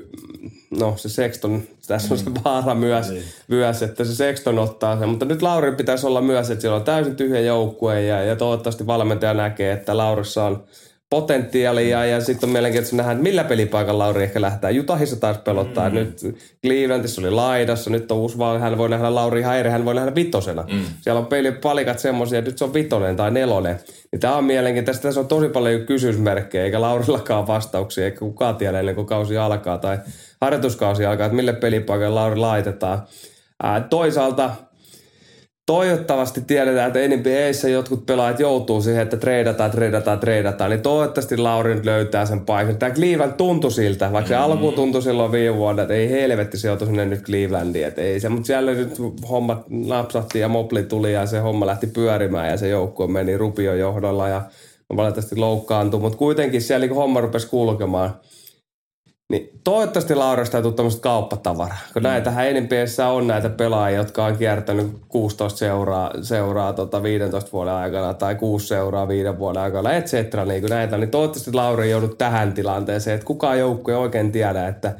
no 0.70 0.96
se 0.96 1.08
Sexton, 1.08 1.62
tässä 1.86 2.14
on 2.14 2.18
se 2.18 2.30
mm. 2.30 2.34
vaara 2.44 2.74
myös, 2.74 3.10
niin. 3.10 3.22
myös, 3.48 3.82
että 3.82 4.04
se 4.04 4.14
Sexton 4.14 4.58
ottaa 4.58 4.98
sen. 4.98 5.08
Mutta 5.08 5.24
nyt 5.24 5.42
Lauri 5.42 5.72
pitäisi 5.72 6.06
olla 6.06 6.20
myös, 6.20 6.50
että 6.50 6.60
siellä 6.60 6.76
on 6.76 6.84
täysin 6.84 7.16
tyhjä 7.16 7.40
joukkue 7.40 8.02
ja, 8.02 8.22
ja 8.22 8.36
toivottavasti 8.36 8.86
valmentaja 8.86 9.34
näkee, 9.34 9.72
että 9.72 9.96
Laurissa 9.96 10.44
on 10.44 10.64
potentiaalia 11.10 12.04
ja 12.04 12.20
sitten 12.20 12.48
on 12.48 12.52
mielenkiintoista 12.52 12.96
nähdä, 12.96 13.12
että 13.12 13.22
millä 13.22 13.44
pelipaikalla 13.44 14.04
Lauri 14.04 14.22
ehkä 14.22 14.40
lähtee. 14.40 14.70
Jutahissa 14.70 15.16
taas 15.16 15.38
pelottaa. 15.38 15.88
Mm. 15.88 15.94
Nyt 15.94 16.20
Clevelandissa 16.64 17.20
oli 17.20 17.30
laidassa, 17.30 17.90
nyt 17.90 18.12
on 18.12 18.18
uusi 18.18 18.38
vaan, 18.38 18.60
hän 18.60 18.78
voi 18.78 18.88
nähdä 18.88 19.14
Lauri 19.14 19.42
Hairi, 19.42 19.70
hän 19.70 19.84
voi 19.84 19.94
nähdä 19.94 20.14
vitosena. 20.14 20.64
Mm. 20.72 20.80
Siellä 21.00 21.20
on 21.20 21.26
pelipalikat 21.26 21.98
semmoisia, 21.98 22.38
että 22.38 22.50
nyt 22.50 22.58
se 22.58 22.64
on 22.64 22.74
vitonen 22.74 23.16
tai 23.16 23.30
nelonen. 23.30 23.80
Niin 24.12 24.20
tämä 24.20 24.36
on 24.36 24.44
mielenkiintoista. 24.44 25.02
Tässä 25.02 25.20
on 25.20 25.28
tosi 25.28 25.48
paljon 25.48 25.80
kysymysmerkkejä, 25.80 26.64
eikä 26.64 26.80
Laurillakaan 26.80 27.46
vastauksia, 27.46 28.04
eikä 28.04 28.18
kukaan 28.18 28.56
tiedä 28.56 28.80
ennen 28.80 28.94
kuin 28.94 29.06
kausi 29.06 29.36
alkaa 29.36 29.78
tai 29.78 29.98
harjoituskausi 30.40 31.06
alkaa, 31.06 31.26
että 31.26 31.36
mille 31.36 31.52
pelipaikalle 31.52 32.14
Lauri 32.14 32.36
laitetaan. 32.36 33.02
Ää, 33.62 33.80
toisaalta 33.80 34.50
toivottavasti 35.68 36.40
tiedetään, 36.40 36.86
että 36.86 37.16
NBAissä 37.16 37.68
jotkut 37.68 38.06
pelaajat 38.06 38.40
joutuu 38.40 38.82
siihen, 38.82 39.02
että 39.02 39.16
treidataan, 39.16 39.70
treidataan, 39.70 40.20
treidataan, 40.20 40.70
niin 40.70 40.80
toivottavasti 40.80 41.36
Lauri 41.36 41.74
nyt 41.74 41.84
löytää 41.84 42.26
sen 42.26 42.40
paikan. 42.40 42.76
Tämä 42.76 42.94
Cleveland 42.94 43.32
tuntui 43.32 43.70
siltä, 43.70 44.12
vaikka 44.12 44.28
se 44.28 44.34
mm. 44.34 44.42
alkuun 44.42 44.74
tuntui 44.74 45.02
silloin 45.02 45.32
viime 45.32 45.56
vuonna, 45.56 45.82
että 45.82 45.94
ei 45.94 46.10
helvetti 46.10 46.58
se 46.58 46.68
joutui 46.68 46.86
sinne 46.86 47.04
nyt 47.04 47.22
Clevelandiin, 47.22 47.86
että 47.86 48.00
ei 48.00 48.20
se, 48.20 48.28
mutta 48.28 48.46
siellä 48.46 48.72
nyt 48.72 48.98
hommat 49.30 49.64
napsahti 49.68 50.38
ja 50.38 50.48
Mopli 50.48 50.82
tuli 50.82 51.12
ja 51.12 51.26
se 51.26 51.38
homma 51.38 51.66
lähti 51.66 51.86
pyörimään 51.86 52.50
ja 52.50 52.56
se 52.56 52.68
joukkue 52.68 53.06
meni 53.06 53.36
Rupion 53.36 53.78
johdolla 53.78 54.28
ja 54.28 54.42
valitettavasti 54.96 55.36
loukkaantui, 55.36 56.00
mutta 56.00 56.18
kuitenkin 56.18 56.62
siellä 56.62 56.86
niin 56.86 56.96
homma 56.96 57.20
rupesi 57.20 57.48
kulkemaan– 57.48 58.14
niin 59.28 59.60
toivottavasti 59.64 60.14
Laurasta 60.14 60.56
ei 60.56 60.62
tule 60.62 60.74
tämmöistä 60.74 61.00
kauppatavaraa. 61.00 61.78
Kun 61.92 62.02
mm. 62.02 62.08
näitähän 62.08 62.46
NBAssä 62.54 63.08
on 63.08 63.26
näitä 63.26 63.48
pelaajia, 63.48 63.98
jotka 63.98 64.24
on 64.24 64.36
kiertänyt 64.36 64.86
16 65.08 65.58
seuraa, 65.58 66.10
seuraa 66.22 66.72
tota 66.72 67.02
15 67.02 67.52
vuoden 67.52 67.74
aikana 67.74 68.14
tai 68.14 68.34
6 68.34 68.66
seuraa 68.66 69.08
viiden 69.08 69.38
vuoden 69.38 69.62
aikana, 69.62 69.92
et 69.92 70.06
cetera, 70.06 70.44
niin 70.44 70.60
kuin 70.60 70.70
näitä. 70.70 70.98
Niin 70.98 71.10
toivottavasti 71.10 71.52
Lauri 71.52 71.84
ei 71.84 71.90
joudu 71.90 72.08
tähän 72.08 72.52
tilanteeseen, 72.52 73.14
että 73.14 73.26
kukaan 73.26 73.58
joukkue 73.58 73.94
ei 73.94 73.98
oikein 73.98 74.32
tiedä, 74.32 74.68
että 74.68 74.94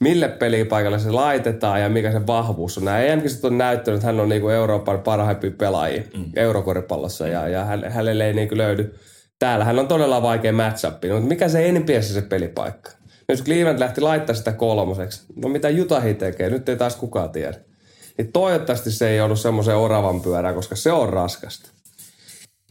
mille 0.00 0.28
pelipaikalle 0.28 0.98
se 0.98 1.10
laitetaan 1.10 1.80
ja 1.80 1.88
mikä 1.88 2.12
se 2.12 2.26
vahvuus 2.26 2.78
on. 2.78 2.84
Nämä 2.84 3.00
EMKiset 3.00 3.44
on 3.44 3.58
näyttänyt, 3.58 3.98
että 3.98 4.06
hän 4.06 4.20
on 4.20 4.28
niinku 4.28 4.48
Euroopan 4.48 4.98
parhaimpia 4.98 5.50
pelaajia 5.58 6.02
mm. 6.16 6.24
eurokoripallossa 6.36 7.28
ja, 7.28 7.48
ja 7.48 7.64
hänelle 7.88 8.26
ei 8.26 8.34
niinku 8.34 8.56
löydy. 8.56 8.94
Täällä 9.38 9.64
hän 9.64 9.78
on 9.78 9.88
todella 9.88 10.22
vaikea 10.22 10.52
match 10.52 10.84
mutta 10.84 11.28
mikä 11.28 11.48
se 11.48 11.72
NBAssä 11.72 12.14
se 12.14 12.22
pelipaikka? 12.22 12.90
Jos 13.28 13.42
Cleveland 13.44 13.80
lähti 13.80 14.00
laittaa 14.00 14.34
sitä 14.34 14.52
kolmoseksi, 14.52 15.22
no 15.36 15.48
mitä 15.48 15.68
Jutahi 15.68 16.14
tekee, 16.14 16.50
nyt 16.50 16.68
ei 16.68 16.76
taas 16.76 16.96
kukaan 16.96 17.30
tiedä. 17.30 17.58
Niin 18.18 18.32
toivottavasti 18.32 18.90
se 18.90 19.08
ei 19.08 19.20
ollut 19.20 19.40
semmoisen 19.40 19.76
oravan 19.76 20.20
pyörää, 20.20 20.52
koska 20.52 20.76
se 20.76 20.92
on 20.92 21.08
raskasta. 21.08 21.70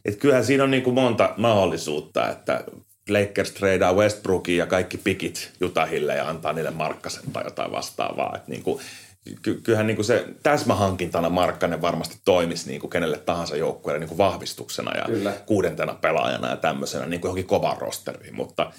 Et 0.06 0.16
kyllähän 0.16 0.46
siinä 0.46 0.64
on 0.64 0.72
niin 0.72 0.84
kuin 0.84 0.94
monta 0.94 1.34
mahdollisuutta, 1.38 2.30
että 2.30 2.64
Lakers 3.10 3.52
treidaa 3.52 3.94
Westbrookin 3.94 4.58
ja 4.58 4.66
kaikki 4.66 4.98
pikit 4.98 5.52
Jutahille 5.60 6.16
ja 6.16 6.30
antaa 6.30 6.54
niille 6.54 6.72
Markkasen 6.72 7.32
tai 7.34 7.44
jotain 7.44 7.72
vastaavaa. 7.72 8.36
Et 8.36 8.48
niin 8.48 8.64
kuin, 8.64 8.82
ky- 9.42 9.62
kyllähän 9.64 9.88
niin 9.88 9.96
kuin 9.96 10.06
se 10.06 10.26
täsmähankintana 10.44 11.30
Markkanen 11.30 11.82
varmasti 11.82 12.18
toimisi 12.26 12.70
niin 12.70 12.82
kuin 12.82 12.92
kenelle 12.92 13.18
tahansa 13.18 13.56
joukkueelle 13.56 14.00
niin 14.00 14.08
kuin 14.08 14.18
vahvistuksena 14.18 14.98
ja 14.98 15.06
Kyllä. 15.06 15.34
kuudentena 15.46 15.94
pelaajana 15.94 16.50
ja 16.50 16.58
tämmöisenä 16.58 17.06
niin 17.06 17.22
kuin 17.22 17.30
johonkin 17.30 17.46
kovan 17.46 17.78
rosteriin. 17.78 18.36
Mutta 18.36 18.72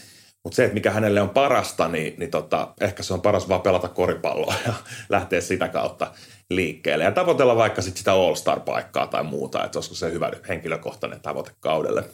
mutta 0.46 0.56
se, 0.56 0.64
että 0.64 0.74
mikä 0.74 0.90
hänelle 0.90 1.20
on 1.20 1.28
parasta, 1.28 1.88
niin, 1.88 2.14
niin 2.18 2.30
tota, 2.30 2.68
ehkä 2.80 3.02
se 3.02 3.14
on 3.14 3.20
paras 3.20 3.48
vaan 3.48 3.62
pelata 3.62 3.88
koripalloa 3.88 4.54
ja 4.66 4.72
lähteä 5.08 5.40
sitä 5.40 5.68
kautta 5.68 6.10
liikkeelle. 6.50 7.04
Ja 7.04 7.12
tavoitella 7.12 7.56
vaikka 7.56 7.82
sit 7.82 7.96
sitä 7.96 8.12
All-Star-paikkaa 8.12 9.06
tai 9.06 9.24
muuta, 9.24 9.64
että 9.64 9.78
olisiko 9.78 9.94
se 9.94 10.12
hyvä 10.12 10.30
henkilökohtainen 10.48 11.20
tavoite 11.20 11.50
kaudelle. 11.60 12.04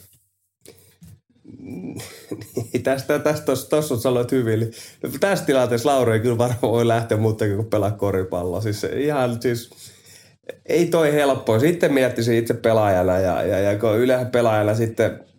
Tästä, 2.82 3.18
tästä 3.18 3.46
tuossa 3.70 3.96
sanoit 3.96 4.32
hyvin. 4.32 4.60
Niin 4.60 5.20
tässä 5.20 5.44
tilanteessa 5.44 5.88
Lauri 5.88 6.12
ei 6.12 6.20
kyllä 6.20 6.38
varmaan 6.38 6.72
voi 6.72 6.88
lähteä 6.88 7.18
muuta 7.18 7.44
kuin 7.44 7.66
pelaa 7.66 7.90
koripalloa. 7.90 8.60
Siis 8.60 8.84
ihan 8.84 9.42
siis, 9.42 9.70
ei 10.66 10.86
toi 10.86 11.12
helppoa. 11.12 11.58
Sitten 11.58 11.92
miettisin 11.92 12.38
itse 12.38 12.54
pelaajana 12.54 13.18
ja, 13.18 13.42
ja, 13.42 13.58
ja 13.60 13.78
kun 13.78 13.98
yleensä 13.98 14.30
pelaajana 14.30 14.74
sitten– 14.74 15.20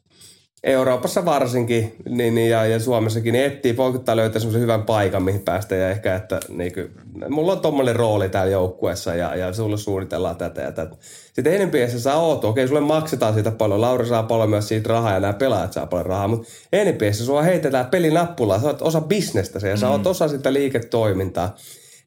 Euroopassa 0.63 1.25
varsinkin 1.25 1.95
niin, 2.09 2.35
niin, 2.35 2.49
ja, 2.49 2.65
ja 2.65 2.79
Suomessakin 2.79 3.33
niin 3.33 3.45
etsii, 3.45 3.73
poikuttaa 3.73 4.15
löytää 4.15 4.39
semmoisen 4.39 4.61
hyvän 4.61 4.83
paikan, 4.83 5.23
mihin 5.23 5.41
päästä 5.41 5.75
ja 5.75 5.89
ehkä, 5.89 6.15
että 6.15 6.39
niin 6.49 6.73
kuin, 6.73 6.91
mulla 7.29 7.51
on 7.51 7.59
tommonen 7.59 7.95
rooli 7.95 8.29
täällä 8.29 8.51
joukkueessa 8.51 9.15
ja, 9.15 9.35
ja 9.35 9.53
sulle 9.53 9.77
suunnitellaan 9.77 10.35
tätä 10.35 10.61
ja 10.61 10.71
tätä. 10.71 10.95
Sitten 11.33 11.53
enempiessä 11.53 11.99
sä 11.99 12.15
oot, 12.15 12.45
okei, 12.45 12.67
sulle 12.67 12.81
maksetaan 12.81 13.33
siitä 13.33 13.51
paljon, 13.51 13.81
Lauri 13.81 14.05
saa 14.05 14.23
paljon 14.23 14.49
myös 14.49 14.67
siitä 14.67 14.89
rahaa 14.89 15.13
ja 15.13 15.19
nämä 15.19 15.33
pelaajat 15.33 15.73
saa 15.73 15.85
paljon 15.85 16.05
rahaa, 16.05 16.27
mutta 16.27 16.47
enempiessä 16.73 17.25
sua 17.25 17.41
heitetään 17.41 17.85
pelinappulaa, 17.85 18.59
sä 18.59 18.67
oot 18.67 18.81
osa 18.81 19.01
bisnestä 19.01 19.67
ja 19.67 19.77
sä 19.77 19.89
oot 19.89 20.03
mm. 20.03 20.09
osa 20.09 20.27
sitä 20.27 20.53
liiketoimintaa. 20.53 21.55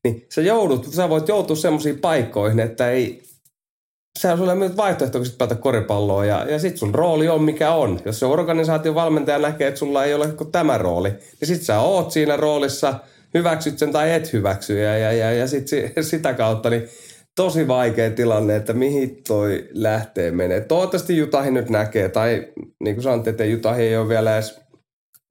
Niin 0.04 0.26
sä 0.34 0.40
joudut, 0.40 0.86
sä 0.92 1.08
voit 1.08 1.28
joutua 1.28 1.56
semmoisiin 1.56 1.98
paikkoihin, 1.98 2.60
että 2.60 2.90
ei, 2.90 3.25
se 4.16 4.32
on 4.32 4.38
sulle 4.38 4.54
myös 4.54 4.72
kun 5.12 5.22
pelata 5.38 5.54
koripalloa 5.54 6.24
ja, 6.24 6.50
ja 6.50 6.58
sit 6.58 6.76
sun 6.76 6.94
rooli 6.94 7.28
on 7.28 7.42
mikä 7.42 7.72
on. 7.72 8.00
Jos 8.04 8.18
se 8.18 8.26
organisaation 8.26 8.94
valmentaja 8.94 9.38
näkee, 9.38 9.68
että 9.68 9.78
sulla 9.78 10.04
ei 10.04 10.14
ole 10.14 10.28
kuin 10.28 10.52
tämä 10.52 10.78
rooli, 10.78 11.08
niin 11.10 11.48
sit 11.48 11.62
sä 11.62 11.80
oot 11.80 12.10
siinä 12.10 12.36
roolissa, 12.36 12.94
hyväksyt 13.34 13.78
sen 13.78 13.92
tai 13.92 14.12
et 14.12 14.32
hyväksy 14.32 14.78
ja, 14.78 14.98
ja, 14.98 15.12
ja, 15.12 15.32
ja 15.32 15.46
sit 15.46 15.66
sitä 16.00 16.34
kautta 16.34 16.70
niin 16.70 16.88
tosi 17.36 17.68
vaikea 17.68 18.10
tilanne, 18.10 18.56
että 18.56 18.72
mihin 18.72 19.22
toi 19.28 19.68
lähtee 19.72 20.30
menee. 20.30 20.60
Toivottavasti 20.60 21.16
Jutahi 21.16 21.50
nyt 21.50 21.70
näkee, 21.70 22.08
tai 22.08 22.48
niin 22.80 22.96
kuin 22.96 23.02
sanoit, 23.02 23.28
että 23.28 23.44
Jutahi 23.44 23.82
ei 23.82 23.96
ole 23.96 24.08
vielä 24.08 24.34
edes 24.34 24.60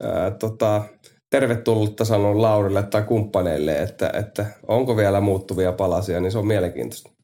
ää, 0.02 0.30
tota, 0.30 0.82
tervetullutta 1.30 2.04
sanon 2.04 2.42
Laurille 2.42 2.82
tai 2.82 3.02
kumppaneille, 3.02 3.76
että, 3.78 4.10
että 4.14 4.46
onko 4.68 4.96
vielä 4.96 5.20
muuttuvia 5.20 5.72
palasia, 5.72 6.20
niin 6.20 6.32
se 6.32 6.38
on 6.38 6.46
mielenkiintoista 6.46 7.15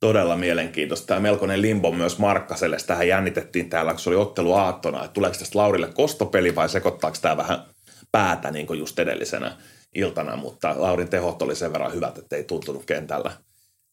todella 0.00 0.36
mielenkiintoista. 0.36 1.06
Tämä 1.06 1.20
melkoinen 1.20 1.62
limbo 1.62 1.92
myös 1.92 2.18
Markkaselle. 2.18 2.76
Tähän 2.86 3.08
jännitettiin 3.08 3.70
täällä, 3.70 3.92
kun 3.92 4.00
se 4.00 4.10
oli 4.10 4.16
ottelu 4.16 4.52
aattona, 4.52 5.04
että 5.04 5.14
tuleeko 5.14 5.38
tästä 5.38 5.58
Laurille 5.58 5.92
kostopeli 5.94 6.54
vai 6.54 6.68
sekoittaako 6.68 7.16
tämä 7.22 7.36
vähän 7.36 7.64
päätä 8.12 8.50
niin 8.50 8.66
kuin 8.66 8.78
just 8.78 8.98
edellisenä 8.98 9.56
iltana, 9.94 10.36
mutta 10.36 10.74
Laurin 10.78 11.08
tehot 11.08 11.42
oli 11.42 11.56
sen 11.56 11.72
verran 11.72 11.94
hyvät, 11.94 12.18
että 12.18 12.36
ei 12.36 12.44
tuntunut 12.44 12.84
kentällä 12.84 13.32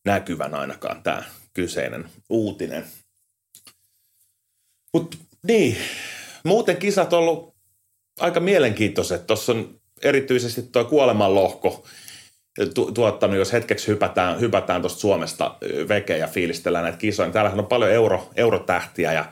näkyvän 0.05 0.55
ainakaan 0.55 1.03
tämä 1.03 1.23
kyseinen 1.53 2.09
uutinen. 2.29 2.85
Mutta 4.93 5.17
niin, 5.43 5.77
muuten 6.43 6.77
kisat 6.77 7.13
on 7.13 7.19
ollut 7.19 7.55
aika 8.19 8.39
mielenkiintoiset. 8.39 9.27
Tuossa 9.27 9.51
on 9.51 9.79
erityisesti 10.01 10.61
tuo 10.61 10.85
kuolemanlohko, 10.85 11.85
tu- 12.73 12.91
tuottanut, 12.91 13.37
jos 13.37 13.53
hetkeksi 13.53 13.87
hypätään, 13.87 14.39
hypätään 14.39 14.81
tuosta 14.81 14.99
Suomesta 14.99 15.55
veke 15.87 16.17
ja 16.17 16.27
fiilistellään 16.27 16.83
näitä 16.83 16.97
kisoja. 16.97 17.27
Niin 17.27 17.33
täällähän 17.33 17.59
on 17.59 17.65
paljon 17.65 17.91
euro, 17.91 18.29
eurotähtiä 18.35 19.13
ja, 19.13 19.25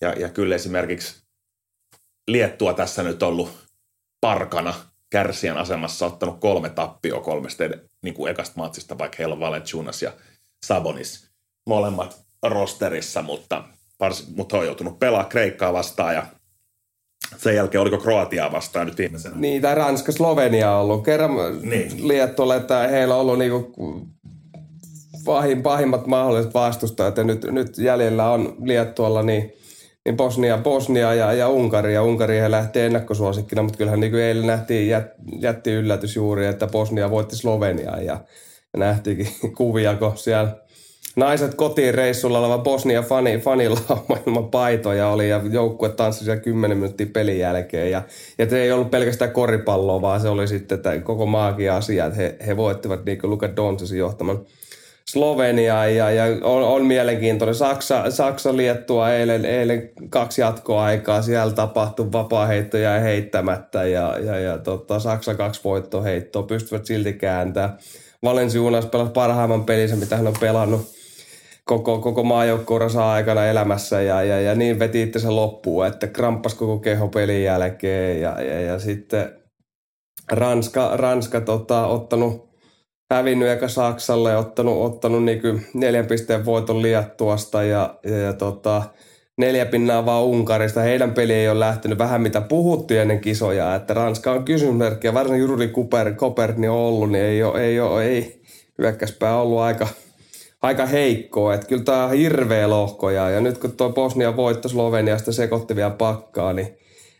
ja, 0.00 0.12
ja 0.12 0.28
kyllä 0.28 0.54
esimerkiksi 0.54 1.22
Liettua 2.28 2.74
tässä 2.74 3.02
nyt 3.02 3.22
ollut 3.22 3.50
parkana 4.20 4.74
kärsijän 5.10 5.56
asemassa 5.56 6.06
ottanut 6.06 6.40
kolme 6.40 6.70
tappioa 6.70 7.20
kolmesta 7.20 7.64
niin 8.02 8.14
kuin 8.14 8.30
ekasta 8.30 8.54
matsista, 8.56 8.98
vaikka 8.98 9.16
heillä 9.18 9.32
on 9.32 9.40
Valenciunas 9.40 10.02
ja 10.02 10.12
Sabonis 10.66 11.30
molemmat 11.68 12.20
rosterissa, 12.42 13.22
mutta, 13.22 13.64
mutta 14.36 14.58
on 14.58 14.66
joutunut 14.66 14.98
pelaa 14.98 15.24
Kreikkaa 15.24 15.72
vastaan 15.72 16.14
ja 16.14 16.26
sen 17.36 17.54
jälkeen 17.54 17.82
oliko 17.82 17.98
Kroatiaa 17.98 18.52
vastaan 18.52 18.86
nyt 18.86 18.98
viimeisenä? 18.98 19.36
Niin, 19.36 19.62
tai 19.62 19.74
Ranska, 19.74 20.12
Slovenia 20.12 20.72
on 20.72 20.80
ollut. 20.80 21.04
Kerran 21.04 21.30
niin. 21.62 22.08
Liettualle, 22.08 22.56
että 22.56 22.88
heillä 22.88 23.14
on 23.14 23.20
ollut 23.20 23.38
niinku 23.38 23.72
pahim, 25.24 25.62
pahimmat 25.62 26.06
mahdolliset 26.06 26.54
vastustajat. 26.54 27.16
Ja 27.16 27.24
nyt, 27.24 27.44
nyt 27.44 27.78
jäljellä 27.78 28.30
on 28.30 28.56
Liettualla 28.64 29.22
niin, 29.22 29.52
niin 30.04 30.16
Bosnia, 30.16 30.58
Bosnia 30.58 31.14
ja, 31.14 31.32
ja 31.32 31.48
Unkari. 31.48 31.94
Ja 31.94 32.02
Unkari 32.02 32.40
he 32.40 32.50
lähti 32.50 32.80
ennakkosuosikkina, 32.80 33.62
mutta 33.62 33.78
kyllähän 33.78 34.00
niin 34.00 34.12
kuin 34.12 34.22
eilen 34.22 34.46
nähtiin, 34.46 34.88
jät, 34.88 35.06
jätti 35.40 35.72
yllätys 35.72 36.16
juuri, 36.16 36.46
että 36.46 36.66
Bosnia 36.66 37.10
voitti 37.10 37.36
Sloveniaa. 37.36 37.96
Ja, 37.96 38.20
ja 38.72 38.78
nähtiinkin 38.78 39.28
kuvia, 39.56 39.94
kun 39.94 40.16
siellä– 40.16 40.56
naiset 41.18 41.54
kotiin 41.54 41.94
reissulla 41.94 42.38
oleva 42.38 42.58
Bosnia 42.58 43.02
fani, 43.02 43.38
fanilla 43.38 44.04
ilman 44.26 44.50
paitoja 44.50 45.08
oli 45.08 45.28
ja 45.28 45.40
joukkue 45.50 45.88
tanssi 45.88 46.24
siellä 46.24 46.42
10 46.42 46.76
minuuttia 46.76 47.06
pelin 47.12 47.38
jälkeen. 47.38 47.90
Ja, 47.90 48.02
ja 48.38 48.50
se 48.50 48.62
ei 48.62 48.72
ollut 48.72 48.90
pelkästään 48.90 49.30
koripalloa, 49.30 50.02
vaan 50.02 50.20
se 50.20 50.28
oli 50.28 50.48
sitten 50.48 50.76
että 50.76 51.00
koko 51.00 51.26
maagia 51.26 51.76
asia, 51.76 52.06
että 52.06 52.16
he, 52.16 52.36
he 52.46 52.56
voittivat 52.56 53.04
niin 53.04 53.18
kuin 53.18 53.30
Luka 53.30 53.56
Doncicin 53.56 53.98
johtaman 53.98 54.40
Slovenia 55.08 55.86
ja, 55.86 56.10
ja 56.10 56.24
on, 56.42 56.62
on, 56.62 56.86
mielenkiintoinen. 56.86 57.54
Saksa, 57.54 58.10
Saksa 58.10 58.56
Liettua 58.56 59.10
eilen, 59.10 59.44
eilen 59.44 59.90
kaksi 60.10 60.40
jatkoaikaa. 60.40 61.22
Siellä 61.22 61.52
tapahtui 61.52 62.12
vapaaheittoja 62.12 62.94
ja 62.94 63.00
heittämättä 63.00 63.84
ja, 63.84 64.18
ja, 64.18 64.38
ja 64.38 64.58
tota, 64.58 64.98
Saksa 64.98 65.34
kaksi 65.34 65.60
voittoheittoa. 65.64 66.42
Pystyvät 66.42 66.86
silti 66.86 67.12
kääntämään. 67.12 67.78
Valenciunas 68.22 68.86
pelasi 68.86 69.12
parhaimman 69.12 69.64
pelinsä, 69.64 69.96
mitä 69.96 70.16
hän 70.16 70.26
on 70.26 70.34
pelannut 70.40 70.98
koko, 71.68 71.98
koko 71.98 72.22
maajoukkuuransa 72.22 73.12
aikana 73.12 73.46
elämässä 73.46 74.02
ja, 74.02 74.22
ja, 74.22 74.40
ja 74.40 74.54
niin 74.54 74.78
veti 74.78 75.02
itse 75.02 75.18
se 75.18 75.30
loppuun, 75.30 75.86
että 75.86 76.06
kramppas 76.06 76.54
koko 76.54 76.78
keho 76.78 77.08
pelin 77.08 77.44
jälkeen 77.44 78.20
ja, 78.20 78.42
ja, 78.42 78.60
ja 78.60 78.78
sitten 78.78 79.32
Ranska, 80.32 80.96
Ranska 80.96 81.40
tota, 81.40 81.86
ottanut 81.86 82.48
hävinnyt 83.10 83.48
eka 83.48 83.68
Saksalle, 83.68 84.36
ottanut, 84.36 84.84
ottanut 84.84 85.24
niin 85.24 85.66
neljän 85.74 86.06
pisteen 86.06 86.44
voiton 86.44 86.82
Liattuasta 86.82 87.62
ja, 87.62 87.98
ja, 88.04 88.18
ja 88.18 88.32
tota, 88.32 88.82
neljä 89.38 89.66
pinnaa 89.66 90.06
vaan 90.06 90.24
Unkarista. 90.24 90.80
Heidän 90.80 91.12
peli 91.12 91.32
ei 91.32 91.48
ole 91.48 91.60
lähtenyt 91.60 91.98
vähän 91.98 92.22
mitä 92.22 92.40
puhuttiin 92.40 93.00
ennen 93.00 93.20
kisoja, 93.20 93.74
että 93.74 93.94
Ranska 93.94 94.32
on 94.32 94.44
kysymysmerkki 94.44 95.06
ja 95.06 95.14
varsinkin 95.14 95.48
Juri 95.48 95.68
Kuper, 95.68 96.14
Koperni 96.14 96.68
on 96.68 96.76
ollut, 96.76 97.10
niin 97.10 97.24
ei, 97.24 97.42
ole, 97.42 97.60
ei, 97.60 97.80
ole, 97.80 98.04
ei 98.04 98.42
hyökkäyspää 98.78 99.40
ollut 99.40 99.58
aika, 99.58 99.88
aika 100.62 100.86
heikkoa. 100.86 101.54
Että 101.54 101.66
kyllä 101.66 101.84
tämä 101.84 102.04
on 102.04 102.12
hirveä 102.12 102.70
lohkoja 102.70 103.30
ja 103.30 103.40
nyt 103.40 103.58
kun 103.58 103.72
tuo 103.72 103.90
Bosnia 103.90 104.36
voitto 104.36 104.68
Sloveniasta 104.68 105.32
sekoitti 105.32 105.76
vielä 105.76 105.90
pakkaa, 105.90 106.52
niin 106.52 106.78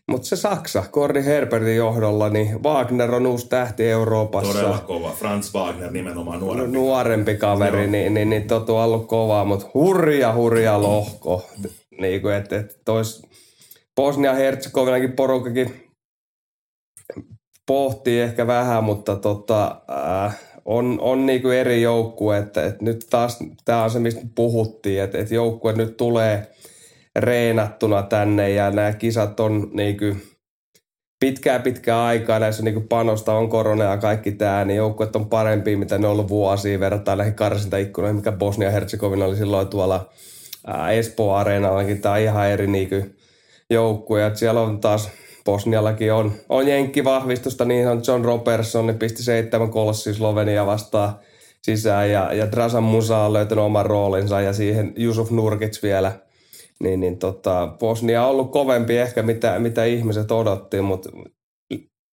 mutta 0.08 0.28
se 0.28 0.36
Saksa, 0.36 0.84
Korni 0.90 1.24
Herbertin 1.24 1.76
johdolla, 1.76 2.28
niin 2.28 2.62
Wagner 2.62 3.14
on 3.14 3.26
uusi 3.26 3.48
tähti 3.48 3.90
Euroopassa. 3.90 4.52
Todella 4.52 4.78
kova. 4.78 5.10
Franz 5.10 5.54
Wagner 5.54 5.90
nimenomaan 5.90 6.40
nuorempi. 6.40 6.72
Nuorempi 6.72 7.36
kaveri, 7.36 7.82
Joo. 7.82 7.90
niin, 7.90 8.14
niin, 8.14 8.30
niin 8.30 8.46
totu 8.46 8.76
on 8.76 8.84
ollut 8.84 9.08
kovaa, 9.08 9.44
mutta 9.44 9.66
hurja, 9.74 10.34
hurja 10.34 10.82
lohko. 10.82 11.46
Niin 12.00 12.22
kuin, 12.22 12.34
että, 12.34 12.56
että 12.56 12.74
tois 12.84 13.22
Bosnia-Herzegovinakin 14.00 15.12
porukakin 15.12 15.88
pohtii 17.66 18.20
ehkä 18.20 18.46
vähän, 18.46 18.84
mutta 18.84 19.16
tota, 19.16 19.80
äh, 20.24 20.38
on, 20.68 20.98
on 21.00 21.26
niin 21.26 21.42
kuin 21.42 21.56
eri 21.56 21.82
joukkue, 21.82 22.38
että, 22.38 22.66
että 22.66 22.84
nyt 22.84 23.06
taas 23.10 23.38
tämä 23.64 23.84
on 23.84 23.90
se, 23.90 23.98
mistä 23.98 24.20
puhuttiin, 24.34 25.02
että, 25.02 25.18
että 25.18 25.34
joukkue 25.34 25.72
nyt 25.72 25.96
tulee– 25.96 26.46
reenattuna 27.20 28.02
tänne 28.02 28.50
ja 28.50 28.70
nämä 28.70 28.92
kisat 28.92 29.40
on 29.40 29.70
niin 29.72 29.98
kuin 29.98 30.22
pitkää 31.20 31.58
pitkää 31.58 32.04
aikaa 32.04 32.38
näissä 32.38 32.62
niin 32.62 32.74
kuin 32.74 32.88
panosta 32.88 33.32
on 33.32 33.48
korona 33.48 33.84
ja 33.84 33.96
kaikki 33.96 34.32
tämä, 34.32 34.64
niin 34.64 34.76
joukkueet 34.76 35.16
on 35.16 35.28
parempi, 35.28 35.76
mitä 35.76 35.98
ne 35.98 36.06
on 36.06 36.12
ollut 36.12 36.28
vuosia 36.28 36.80
verrattuna 36.80 37.16
näihin 37.16 37.34
karsintaikkunoihin, 37.34 38.16
mikä 38.16 38.32
Bosnia-Herzegovina 38.32 39.24
oli 39.24 39.36
silloin 39.36 39.68
tuolla 39.68 40.10
Espoo-areenallakin. 40.92 42.00
Tämä 42.00 42.14
on 42.14 42.20
ihan 42.20 42.48
eri 42.48 42.66
niin 42.66 43.16
joukkue. 43.70 44.30
Siellä 44.34 44.60
on 44.60 44.80
taas 44.80 45.10
Bosniallakin 45.50 46.12
on, 46.12 46.32
on 46.48 46.64
vahvistusta, 47.04 47.64
niin 47.64 47.88
on 47.88 48.02
John 48.06 48.24
Robertson, 48.24 48.86
ne 48.86 48.92
pisti 48.92 49.22
seitsemän 49.22 49.70
kolossia 49.70 50.14
Slovenia 50.14 50.66
vastaan 50.66 51.14
sisään 51.62 52.10
ja, 52.10 52.32
ja 52.32 52.52
Drasan 52.52 52.82
Musa 52.82 53.18
on 53.18 53.32
löytänyt 53.32 53.64
oman 53.64 53.86
roolinsa 53.86 54.40
ja 54.40 54.52
siihen 54.52 54.92
Jusuf 54.96 55.30
Nurkic 55.30 55.82
vielä– 55.82 56.12
niin, 56.80 57.00
niin 57.00 57.18
tota, 57.18 57.68
Bosnia 57.78 58.24
on 58.24 58.30
ollut 58.30 58.52
kovempi 58.52 58.98
ehkä 58.98 59.22
mitä, 59.22 59.58
mitä 59.58 59.84
ihmiset 59.84 60.32
odotti, 60.32 60.80
mutta 60.80 61.10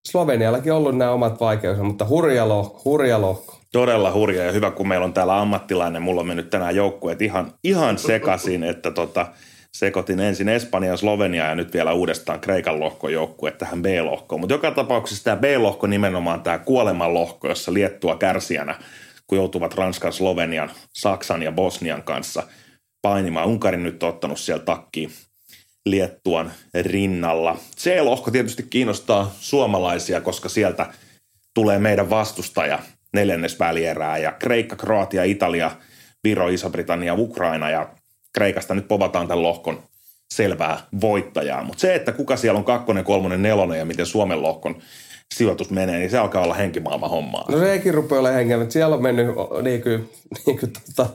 Sloveniallakin 0.07 0.71
on 0.71 0.77
ollut 0.77 0.97
nämä 0.97 1.11
omat 1.11 1.39
vaikeudet, 1.39 1.81
mutta 1.81 2.07
hurja 2.07 2.49
lohko, 2.49 2.81
hurja 2.85 3.21
lohko. 3.21 3.59
Todella 3.71 4.13
hurja 4.13 4.43
ja 4.43 4.51
hyvä, 4.51 4.71
kun 4.71 4.87
meillä 4.87 5.05
on 5.05 5.13
täällä 5.13 5.41
ammattilainen. 5.41 6.01
Mulla 6.01 6.21
on 6.21 6.27
mennyt 6.27 6.49
tänään 6.49 6.75
joukkueet 6.75 7.21
ihan, 7.21 7.53
ihan 7.63 7.97
sekasin, 7.97 8.63
että 8.63 8.91
tota, 8.91 9.27
sekoitin 9.75 10.19
ensin 10.19 10.49
Espanja 10.49 10.91
ja 10.91 10.97
Slovenia 10.97 11.45
ja 11.45 11.55
nyt 11.55 11.73
vielä 11.73 11.93
uudestaan 11.93 12.39
Kreikan 12.39 12.79
lohkojoukkue 12.79 13.51
tähän 13.51 13.81
B-lohkoon. 13.81 14.41
Mutta 14.41 14.53
joka 14.53 14.71
tapauksessa 14.71 15.23
tämä 15.23 15.37
B-lohko 15.37 15.87
nimenomaan 15.87 16.41
tämä 16.41 16.57
kuoleman 16.57 17.13
lohko, 17.13 17.47
jossa 17.47 17.73
Liettua 17.73 18.15
kärsijänä, 18.15 18.75
kun 19.27 19.37
joutuvat 19.37 19.73
Ranskan, 19.73 20.13
Slovenian, 20.13 20.71
Saksan 20.93 21.43
ja 21.43 21.51
Bosnian 21.51 22.03
kanssa– 22.03 22.43
painimaan. 23.05 23.47
Unkarin 23.47 23.83
nyt 23.83 24.03
on 24.03 24.09
ottanut 24.09 24.39
siellä 24.39 24.63
takkiin 24.63 25.11
Liettuan 25.85 26.51
rinnalla. 26.81 27.57
C-lohko 27.77 28.31
tietysti 28.31 28.63
kiinnostaa 28.69 29.31
suomalaisia, 29.39 30.21
koska 30.21 30.49
sieltä 30.49 30.93
tulee 31.53 31.79
meidän 31.79 32.09
vastustaja 32.09 32.79
neljännesvälierää 33.13 34.17
ja 34.17 34.31
Kreikka, 34.31 34.75
Kroatia, 34.75 35.23
Italia, 35.23 35.71
Viro, 36.23 36.47
Iso-Britannia, 36.47 37.13
Ukraina 37.13 37.69
ja 37.69 37.89
Kreikasta 38.35 38.73
nyt 38.73 38.87
povataan 38.87 39.27
tämän 39.27 39.43
lohkon 39.43 39.79
selvää 40.33 40.77
voittajaa. 41.01 41.63
Mutta 41.63 41.81
se, 41.81 41.95
että 41.95 42.11
kuka 42.11 42.37
siellä 42.37 42.57
on 42.57 42.63
kakkonen, 42.65 43.03
kolmonen, 43.03 43.41
nelonen 43.41 43.79
ja 43.79 43.85
miten 43.85 44.05
Suomen 44.05 44.41
lohkon 44.41 44.75
sijoitus 45.35 45.69
menee, 45.69 45.97
niin 45.97 46.09
se 46.09 46.17
alkaa 46.17 46.43
olla 46.43 46.53
henkimaailman 46.53 47.09
hommaa. 47.09 47.45
No 47.51 47.59
sekin 47.59 47.93
rupeaa 47.93 48.19
olla 48.19 48.31
henkeä, 48.31 48.57
mutta 48.57 48.73
siellä 48.73 48.95
on 48.95 49.01
mennyt 49.01 49.27
niin 49.61 49.83
kuin, 49.83 50.09
niin 50.45 50.59
kuin 50.59 50.73
tota, 50.85 51.09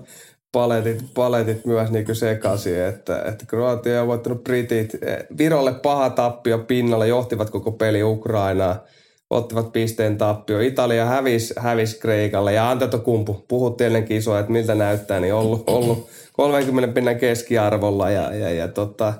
paletit, 0.52 1.04
paletit 1.14 1.64
myös 1.64 1.90
niin 1.90 2.16
sekaisin, 2.16 2.80
että, 2.80 3.22
että 3.22 3.46
Kroatia 3.46 4.02
on 4.02 4.08
voittanut 4.08 4.44
Britit. 4.44 4.92
Virolle 5.38 5.72
paha 5.72 6.10
tappio 6.10 6.58
pinnalla, 6.58 7.06
johtivat 7.06 7.50
koko 7.50 7.72
peli 7.72 8.02
Ukrainaa, 8.02 8.84
ottivat 9.30 9.72
pisteen 9.72 10.18
tappio. 10.18 10.60
Italia 10.60 11.04
hävisi 11.04 11.54
hävis 11.58 11.94
Kreikalle 11.94 12.52
ja 12.52 12.70
Antetokumpu, 12.70 13.44
puhuttiin 13.48 13.86
ennen 13.86 14.04
kisoa, 14.04 14.38
että 14.38 14.52
miltä 14.52 14.74
näyttää, 14.74 15.20
niin 15.20 15.34
ollut, 15.34 15.62
ollut 15.66 16.10
30 16.40 16.94
pinnan 16.94 17.16
keskiarvolla 17.16 18.10
ja, 18.10 18.34
ja, 18.34 18.50
ja 18.50 18.68
tota, 18.68 19.14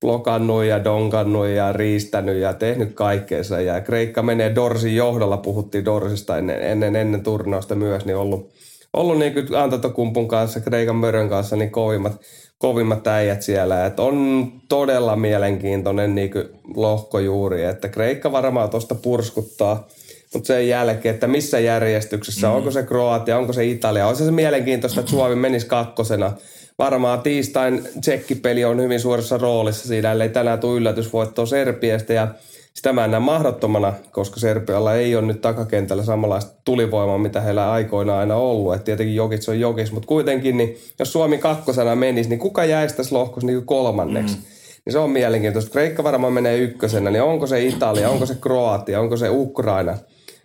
blokannut 0.00 0.64
ja 0.64 0.84
donkannut 0.84 1.46
ja 1.46 1.72
riistänyt 1.72 2.36
ja 2.36 2.54
tehnyt 2.54 2.94
kaikkeensa. 2.94 3.60
Ja 3.60 3.80
Kreikka 3.80 4.22
menee 4.22 4.54
Dorsin 4.54 4.96
johdolla, 4.96 5.36
puhuttiin 5.36 5.84
Dorsista 5.84 6.38
ennen, 6.38 6.62
ennen, 6.62 6.96
ennen 6.96 7.22
turnausta 7.22 7.74
myös, 7.74 8.04
niin 8.04 8.16
ollut– 8.16 8.50
ollut 8.94 9.18
niin 9.18 9.34
kuin 9.34 9.54
Antatokumpun 9.54 10.28
kanssa, 10.28 10.60
Kreikan 10.60 10.96
Mörön 10.96 11.28
kanssa, 11.28 11.56
niin 11.56 11.70
kovimmat, 11.70 12.20
kovimmat 12.58 13.06
äijät 13.06 13.42
siellä. 13.42 13.86
Et 13.86 14.00
on 14.00 14.48
todella 14.68 15.16
mielenkiintoinen 15.16 16.14
niin 16.14 16.30
kuin 16.30 16.44
lohko 16.76 17.18
juuri, 17.18 17.64
että 17.64 17.88
Kreikka 17.88 18.32
varmaan 18.32 18.70
tuosta 18.70 18.94
purskuttaa. 18.94 19.88
Mutta 20.34 20.46
sen 20.46 20.68
jälkeen, 20.68 21.14
että 21.14 21.26
missä 21.26 21.58
järjestyksessä, 21.58 22.46
mm. 22.46 22.54
onko 22.54 22.70
se 22.70 22.82
Kroatia, 22.82 23.38
onko 23.38 23.52
se 23.52 23.64
Italia, 23.64 24.06
olisi 24.06 24.24
se 24.24 24.30
mielenkiintoista, 24.30 25.00
että 25.00 25.10
Suomi 25.10 25.34
menisi 25.34 25.66
kakkosena. 25.66 26.32
Varmaan 26.78 27.20
tiistain 27.20 27.88
tsekkipeli 28.00 28.64
on 28.64 28.80
hyvin 28.80 29.00
suorassa 29.00 29.38
roolissa 29.38 29.88
siinä, 29.88 30.12
ellei 30.12 30.28
tänään 30.28 30.60
tule 30.60 30.76
yllätysvoittoa 30.76 31.46
Serbiasta 31.46 32.12
ja 32.12 32.28
sitä 32.74 32.92
mä 32.92 33.04
en 33.04 33.10
näe 33.10 33.20
mahdottomana, 33.20 33.92
koska 34.12 34.40
Serbialla 34.40 34.94
ei 34.94 35.16
ole 35.16 35.26
nyt 35.26 35.40
takakentällä 35.40 36.02
samanlaista 36.02 36.52
tulivoimaa, 36.64 37.18
mitä 37.18 37.40
heillä 37.40 37.72
aikoina 37.72 38.18
aina 38.18 38.36
ollut. 38.36 38.74
Et 38.74 38.84
tietenkin 38.84 39.16
Jokits 39.16 39.48
on 39.48 39.60
Jokis, 39.60 39.92
mutta 39.92 40.06
kuitenkin, 40.06 40.56
niin 40.56 40.78
jos 40.98 41.12
Suomi 41.12 41.38
kakkosena 41.38 41.96
menisi, 41.96 42.30
niin 42.30 42.38
kuka 42.38 42.64
jäisi 42.64 42.96
tässä 42.96 43.16
lohkossa 43.16 43.46
niin 43.46 43.66
kolmanneksi? 43.66 44.36
Mm. 44.36 44.42
Niin 44.84 44.92
se 44.92 44.98
on 44.98 45.10
mielenkiintoista. 45.10 45.70
Kreikka 45.70 46.04
varmaan 46.04 46.32
menee 46.32 46.58
ykkösenä, 46.58 47.10
niin 47.10 47.22
onko 47.22 47.46
se 47.46 47.64
Italia, 47.64 48.10
onko 48.10 48.26
se 48.26 48.34
Kroatia, 48.40 49.00
onko 49.00 49.16
se 49.16 49.28
Ukraina? 49.30 49.98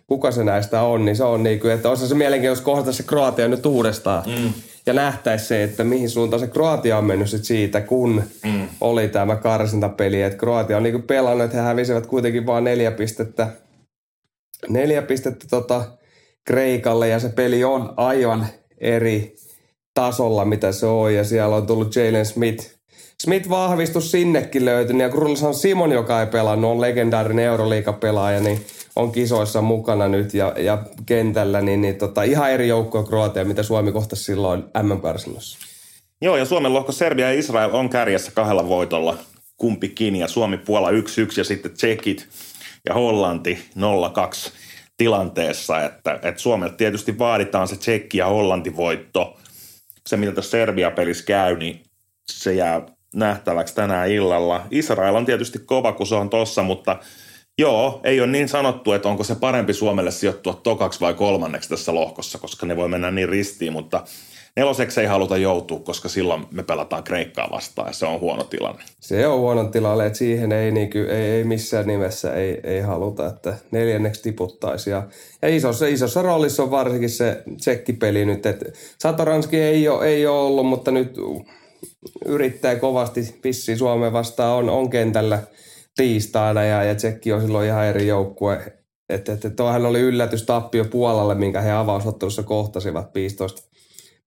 Kuka 0.06 0.30
se 0.30 0.44
näistä 0.44 0.82
on, 0.82 1.04
niin 1.04 1.16
se 1.16 1.24
on 1.24 1.42
niin 1.42 1.60
kuin, 1.60 1.72
että 1.72 1.88
olisi 1.88 2.08
se 2.08 2.14
mielenkiintoista 2.14 2.64
kohdata 2.64 2.92
se 2.92 3.02
Kroatia 3.02 3.48
nyt 3.48 3.66
uudestaan. 3.66 4.24
Mm 4.26 4.52
ja 4.86 4.92
nähtäisi 4.92 5.46
se, 5.46 5.62
että 5.62 5.84
mihin 5.84 6.10
suuntaan 6.10 6.40
se 6.40 6.46
Kroatia 6.46 6.98
on 6.98 7.04
mennyt 7.04 7.30
sit 7.30 7.44
siitä, 7.44 7.80
kun 7.80 8.22
mm. 8.44 8.68
oli 8.80 9.08
tämä 9.08 9.36
karsintapeli. 9.36 10.22
Että 10.22 10.38
Kroatia 10.38 10.76
on 10.76 10.82
niinku 10.82 11.02
pelannut, 11.02 11.44
että 11.44 11.56
he 11.56 11.62
hävisivät 11.62 12.06
kuitenkin 12.06 12.46
vain 12.46 12.64
neljä 12.64 12.90
pistettä, 12.90 13.48
neljä 14.68 15.02
pistettä 15.02 15.46
tota 15.50 15.84
Kreikalle 16.44 17.08
ja 17.08 17.18
se 17.18 17.28
peli 17.28 17.64
on 17.64 17.94
aivan 17.96 18.46
eri 18.78 19.36
tasolla, 19.94 20.44
mitä 20.44 20.72
se 20.72 20.86
on. 20.86 21.14
Ja 21.14 21.24
siellä 21.24 21.56
on 21.56 21.66
tullut 21.66 21.96
Jalen 21.96 22.26
Smith. 22.26 22.79
Smith 23.20 23.48
vahvistus 23.48 24.10
sinnekin 24.10 24.64
löytynyt 24.64 25.02
ja 25.02 25.08
Krulsan 25.08 25.54
Simon, 25.54 25.92
joka 25.92 26.20
ei 26.20 26.26
pelannut, 26.26 26.70
on 26.70 26.80
legendaarinen 26.80 27.44
Euroliiga-pelaaja, 27.44 28.40
niin– 28.40 28.66
on 28.96 29.12
kisoissa 29.12 29.62
mukana 29.62 30.08
nyt 30.08 30.34
ja, 30.34 30.54
ja 30.58 30.82
kentällä, 31.06 31.60
niin, 31.60 31.80
niin 31.80 31.96
tota, 31.96 32.22
ihan 32.22 32.50
eri 32.50 32.68
joukkoja 32.68 33.04
Kroatia, 33.04 33.44
mitä 33.44 33.62
Suomi 33.62 33.92
kohtasi 33.92 34.24
silloin 34.24 34.64
MM-karsinnossa. 34.82 35.58
Joo, 36.22 36.36
ja 36.36 36.44
Suomen 36.44 36.74
lohko 36.74 36.92
Serbia 36.92 37.32
ja 37.32 37.38
Israel 37.38 37.70
on 37.72 37.88
kärjessä 37.88 38.32
kahdella 38.34 38.68
voitolla 38.68 39.18
kumpikin, 39.56 40.16
ja 40.16 40.28
Suomi 40.28 40.58
Puola 40.58 40.90
1-1 40.90 40.94
ja 41.36 41.44
sitten 41.44 41.70
Tsekit 41.70 42.28
ja 42.88 42.94
Hollanti 42.94 43.58
0-2 43.76 43.80
tilanteessa, 44.96 45.84
että, 45.84 46.14
että 46.14 46.40
Suomelta 46.40 46.76
tietysti 46.76 47.18
vaaditaan 47.18 47.68
se 47.68 47.76
Tsekki 47.76 48.18
ja 48.18 48.26
Hollanti 48.26 48.76
voitto. 48.76 49.36
Se, 50.06 50.16
mitä 50.16 50.32
tässä 50.32 50.50
Serbia-pelissä 50.50 51.24
käy, 51.24 51.56
niin 51.56 51.82
se 52.30 52.54
jää 52.54 52.86
nähtäväksi 53.14 53.74
tänään 53.74 54.10
illalla. 54.10 54.66
Israel 54.70 55.14
on 55.14 55.26
tietysti 55.26 55.58
kova, 55.58 55.92
kun 55.92 56.06
se 56.06 56.14
on 56.14 56.30
tossa, 56.30 56.62
mutta– 56.62 56.96
Joo, 57.60 58.00
ei 58.04 58.20
ole 58.20 58.28
niin 58.28 58.48
sanottu, 58.48 58.92
että 58.92 59.08
onko 59.08 59.24
se 59.24 59.34
parempi 59.34 59.72
Suomelle 59.74 60.10
sijoittua 60.10 60.60
tokaksi 60.62 61.00
vai 61.00 61.14
kolmanneksi 61.14 61.68
tässä 61.68 61.94
lohkossa, 61.94 62.38
koska 62.38 62.66
ne 62.66 62.76
voi 62.76 62.88
mennä 62.88 63.10
niin 63.10 63.28
ristiin, 63.28 63.72
mutta 63.72 64.04
neloseksi 64.56 65.00
ei 65.00 65.06
haluta 65.06 65.36
joutua, 65.36 65.80
koska 65.80 66.08
silloin 66.08 66.46
me 66.50 66.62
pelataan 66.62 67.02
Kreikkaa 67.02 67.48
vastaan 67.52 67.88
ja 67.88 67.92
se 67.92 68.06
on 68.06 68.20
huono 68.20 68.44
tilanne. 68.44 68.82
Se 69.00 69.26
on 69.26 69.40
huono 69.40 69.64
tilanne, 69.64 70.06
että 70.06 70.18
siihen 70.18 70.52
ei, 70.52 70.70
niin 70.70 70.90
kuin, 70.90 71.10
ei, 71.10 71.30
ei 71.30 71.44
missään 71.44 71.86
nimessä 71.86 72.34
ei, 72.34 72.60
ei 72.64 72.80
haluta, 72.80 73.26
että 73.26 73.54
neljänneksi 73.70 74.22
tiputtaisi. 74.22 74.90
Ja, 74.90 75.02
ja 75.42 75.56
isossa, 75.56 75.86
isossa 75.86 76.22
roolissa 76.22 76.62
on 76.62 76.70
varsinkin 76.70 77.10
se 77.10 77.42
tsekkipeli 77.56 78.24
nyt, 78.24 78.46
että 78.46 78.66
Satoranski 78.98 79.56
ei 79.56 79.88
ole, 79.88 80.06
ei 80.06 80.26
ole 80.26 80.40
ollut, 80.40 80.66
mutta 80.66 80.90
nyt 80.90 81.16
yrittää 82.26 82.76
kovasti 82.76 83.38
vissiin 83.44 83.78
Suomeen 83.78 84.12
vastaan 84.12 84.56
on, 84.56 84.70
on 84.70 84.90
kentällä 84.90 85.42
tiistaina 85.96 86.64
ja, 86.64 86.84
ja 86.84 86.94
Tsekki 86.94 87.32
on 87.32 87.40
silloin 87.40 87.68
ihan 87.68 87.86
eri 87.86 88.06
joukkue. 88.06 88.80
Että 89.08 89.32
et, 89.32 89.44
et 89.44 89.56
tuohan 89.56 89.86
oli 89.86 90.00
yllätys 90.00 90.42
tappio 90.42 90.84
Puolalle, 90.84 91.34
minkä 91.34 91.60
he 91.60 91.70
avausottelussa 91.70 92.42
kohtasivat 92.42 93.14
15 93.14 93.62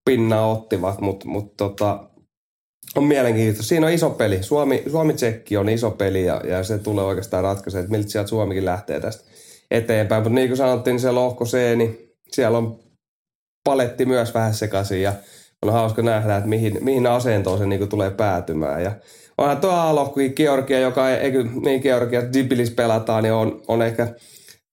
pinnaa 0.04 0.50
ottivat, 0.50 1.00
mutta 1.00 1.28
mut 1.28 1.56
tota, 1.56 2.10
on 2.96 3.04
mielenkiintoista. 3.04 3.62
Siinä 3.62 3.86
on 3.86 3.92
iso 3.92 4.10
peli. 4.10 4.42
Suomi, 4.42 4.82
Suomi-Tsekki 4.90 5.56
on 5.56 5.68
iso 5.68 5.90
peli 5.90 6.24
ja, 6.24 6.40
ja 6.48 6.64
se 6.64 6.78
tulee 6.78 7.04
oikeastaan 7.04 7.42
ratkaisemaan, 7.42 7.84
että 7.84 7.96
miltä 7.96 8.10
sieltä 8.10 8.28
Suomikin 8.28 8.64
lähtee 8.64 9.00
tästä 9.00 9.24
eteenpäin. 9.70 10.22
Mutta 10.22 10.34
niin 10.34 10.48
kuin 10.48 10.56
sanottiin, 10.56 10.94
niin 10.94 11.00
se 11.00 11.10
lohko 11.10 11.44
C, 11.44 11.76
niin 11.76 11.98
siellä 12.32 12.58
on 12.58 12.78
paletti 13.64 14.06
myös 14.06 14.34
vähän 14.34 14.54
sekaisin 14.54 15.02
ja 15.02 15.12
on 15.68 15.72
hauska 15.72 16.02
nähdä, 16.02 16.36
että 16.36 16.48
mihin, 16.48 16.78
mihin 16.80 17.06
asentoon 17.06 17.58
se 17.58 17.66
niin 17.66 17.88
tulee 17.88 18.10
päätymään. 18.10 18.82
Ja 18.82 18.92
onhan 19.38 19.56
tuo 19.56 19.70
A-lohkokin 19.70 20.32
Georgia, 20.36 20.78
joka 20.78 21.10
ei, 21.10 21.16
ei 21.16 21.32
niin 21.64 21.82
Georgia, 21.82 22.32
Dibilis 22.32 22.70
pelataan, 22.70 23.22
niin 23.22 23.32
on, 23.32 23.62
on 23.68 23.82
ehkä 23.82 24.08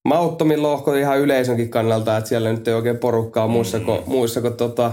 mauttomin 0.05 0.63
lohko 0.63 0.93
ihan 0.93 1.19
yleisönkin 1.19 1.69
kannalta, 1.69 2.17
että 2.17 2.27
siellä 2.27 2.51
nyt 2.51 2.67
ei 2.67 2.73
oikein 2.73 2.97
porukkaa 2.97 3.47
muissa 3.47 3.79
kuin, 3.79 3.99
muissa 4.05 4.41
kuin 4.41 4.53
tota, 4.53 4.91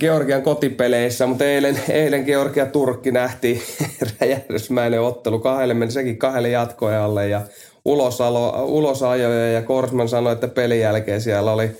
Georgian 0.00 0.42
kotipeleissä, 0.42 1.26
mutta 1.26 1.44
eilen, 1.44 1.80
eilen 1.88 2.24
Georgia-Turkki 2.24 3.10
nähtiin 3.10 3.62
räjähdysmäinen 4.20 5.00
ottelu. 5.00 5.38
Kahdelle 5.38 5.74
meni 5.74 5.90
sekin 5.90 6.18
kahdelle 6.18 6.48
jatkoajalle 6.48 7.28
ja 7.28 7.40
ulosalo, 7.84 8.64
ulosajoja 8.64 9.52
ja 9.52 9.62
Korsman 9.62 10.08
sanoi, 10.08 10.32
että 10.32 10.48
pelin 10.48 10.80
jälkeen 10.80 11.20
siellä 11.20 11.52
oli 11.52 11.70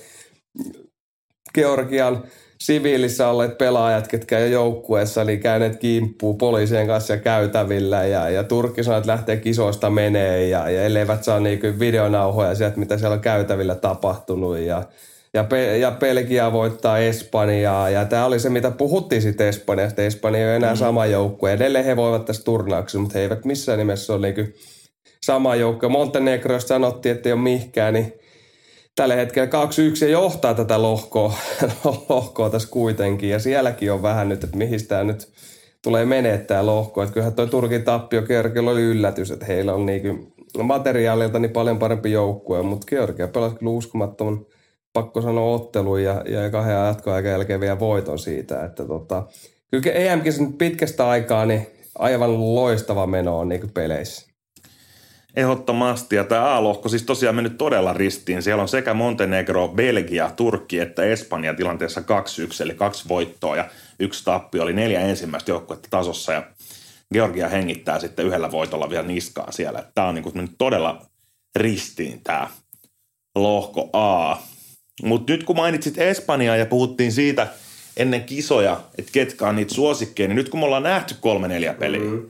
Georgian 1.53 2.23
siviilissä 2.59 3.27
olleet 3.27 3.57
pelaajat, 3.57 4.07
ketkä 4.07 4.39
jo 4.39 4.45
joukkueessa, 4.45 5.23
niin 5.23 5.39
käyneet 5.39 5.75
kimppuu 5.79 6.33
poliisien 6.33 6.87
kanssa 6.87 7.17
käytävillä 7.17 8.05
ja, 8.05 8.29
ja 8.29 8.43
Turkki 8.43 8.83
sanoi, 8.83 8.97
että 8.97 9.11
lähtee 9.11 9.37
kisoista 9.37 9.89
menee 9.89 10.47
ja, 10.47 10.69
ja 10.69 10.83
elleivät 10.83 11.23
saa 11.23 11.39
niin 11.39 11.79
videonauhoja 11.79 12.55
sieltä, 12.55 12.79
mitä 12.79 12.97
siellä 12.97 13.13
on 13.13 13.21
käytävillä 13.21 13.75
tapahtunut 13.75 14.57
ja 14.57 14.83
ja, 15.33 15.43
Pe- 15.43 15.77
ja 15.77 15.91
Belgia 15.91 16.51
voittaa 16.51 16.97
Espanjaa. 16.97 17.89
Ja 17.89 18.05
tämä 18.05 18.25
oli 18.25 18.39
se, 18.39 18.49
mitä 18.49 18.71
puhuttiin 18.71 19.21
sitten 19.21 19.47
Espanjasta. 19.47 20.01
Espanja 20.01 20.39
ei 20.39 20.45
ole 20.45 20.55
enää 20.55 20.73
mm. 20.73 20.77
sama 20.77 21.05
joukkue. 21.05 21.53
Edelleen 21.53 21.85
he 21.85 21.95
voivat 21.95 22.25
tässä 22.25 22.43
turnauksessa, 22.43 22.99
mutta 22.99 23.17
he 23.17 23.23
eivät 23.23 23.45
missään 23.45 23.79
nimessä 23.79 24.13
ole 24.13 24.21
niinku 24.21 24.51
sama 25.25 25.55
joukkue. 25.55 25.89
Montenegro 25.89 26.59
sanottiin, 26.59 27.15
että 27.15 27.29
ei 27.29 27.33
ole 27.33 27.41
mihkään, 27.41 27.93
niin 27.93 28.13
tällä 28.97 29.15
hetkellä 29.15 29.49
2-1 29.49 29.49
ja 30.01 30.07
johtaa 30.07 30.53
tätä 30.53 30.81
lohkoa, 30.81 31.33
lohkoa 32.09 32.49
tässä 32.49 32.69
kuitenkin. 32.71 33.29
Ja 33.29 33.39
sielläkin 33.39 33.91
on 33.91 34.01
vähän 34.01 34.29
nyt, 34.29 34.43
että 34.43 34.57
mihin 34.57 34.87
tämä 34.87 35.03
nyt 35.03 35.29
tulee 35.81 36.05
menee 36.05 36.37
tämä 36.37 36.65
lohko. 36.65 37.03
Että 37.03 37.13
kyllähän 37.13 37.33
tuo 37.33 37.45
Turkin 37.45 37.83
tappio 37.83 38.21
Georgialla 38.21 38.71
oli 38.71 38.81
yllätys, 38.81 39.31
että 39.31 39.45
heillä 39.45 39.73
on 39.73 39.85
niinku 39.85 40.33
materiaalilta 40.63 41.39
niin 41.39 41.51
paljon 41.51 41.79
parempi 41.79 42.11
joukkue, 42.11 42.61
mutta 42.61 42.87
Georgia 42.89 43.27
pelasi 43.27 43.55
kyllä 43.55 43.71
uskomattoman– 43.71 44.45
pakko 44.97 45.21
sanoa 45.21 45.55
ottelu 45.55 45.97
ja, 45.97 46.23
ja 46.25 46.49
kahden 46.49 46.75
jatkoaikan 46.75 47.31
jälkeen 47.31 47.59
vielä 47.59 47.79
voiton 47.79 48.19
siitä. 48.19 48.65
Että 48.65 48.85
tota, 48.85 49.23
kyllä 49.71 49.91
em 49.91 50.19
nyt 50.19 50.57
pitkästä 50.57 51.09
aikaa 51.09 51.45
niin 51.45 51.67
aivan 51.99 52.55
loistava 52.55 53.07
meno 53.07 53.39
on 53.39 53.49
niin 53.49 53.71
peleissä. 53.73 54.26
Ehdottomasti. 55.37 56.15
Ja 56.15 56.23
tämä 56.23 56.55
A-lohko 56.55 56.89
siis 56.89 57.03
tosiaan 57.03 57.35
mennyt 57.35 57.57
todella 57.57 57.93
ristiin. 57.93 58.43
Siellä 58.43 58.61
on 58.61 58.67
sekä 58.67 58.93
Montenegro, 58.93 59.67
Belgia, 59.67 60.31
Turkki 60.35 60.79
että 60.79 61.03
Espanja 61.03 61.53
tilanteessa 61.53 62.01
2-1, 62.01 62.03
eli 62.63 62.73
kaksi 62.73 63.09
voittoa 63.09 63.55
ja 63.55 63.69
yksi 63.99 64.25
tappio. 64.25 64.63
Oli 64.63 64.73
neljä 64.73 65.01
ensimmäistä 65.01 65.51
joukkuetta 65.51 65.87
tasossa 65.91 66.33
ja 66.33 66.43
Georgia 67.13 67.49
hengittää 67.49 67.99
sitten 67.99 68.25
yhdellä 68.25 68.51
voitolla 68.51 68.89
vielä 68.89 69.07
niskaan 69.07 69.53
siellä. 69.53 69.83
Tämä 69.95 70.07
on 70.07 70.15
niin 70.15 70.23
kuin 70.23 70.49
todella 70.57 71.05
ristiin 71.55 72.21
tämä 72.23 72.49
lohko 73.35 73.89
A. 73.93 74.37
Mutta 75.03 75.33
nyt 75.33 75.43
kun 75.43 75.55
mainitsit 75.55 75.97
Espanjaa 75.97 76.55
ja 76.55 76.65
puhuttiin 76.65 77.11
siitä 77.11 77.47
ennen 77.97 78.23
kisoja, 78.23 78.81
että 78.97 79.11
ketkä 79.11 79.47
on 79.47 79.55
niitä 79.55 79.73
suosikkeja, 79.73 80.27
niin 80.27 80.35
nyt 80.35 80.49
kun 80.49 80.59
me 80.59 80.65
ollaan 80.65 80.83
nähty 80.83 81.15
kolme 81.19 81.47
neljä 81.47 81.73
peliä, 81.73 82.01
mm. 82.01 82.29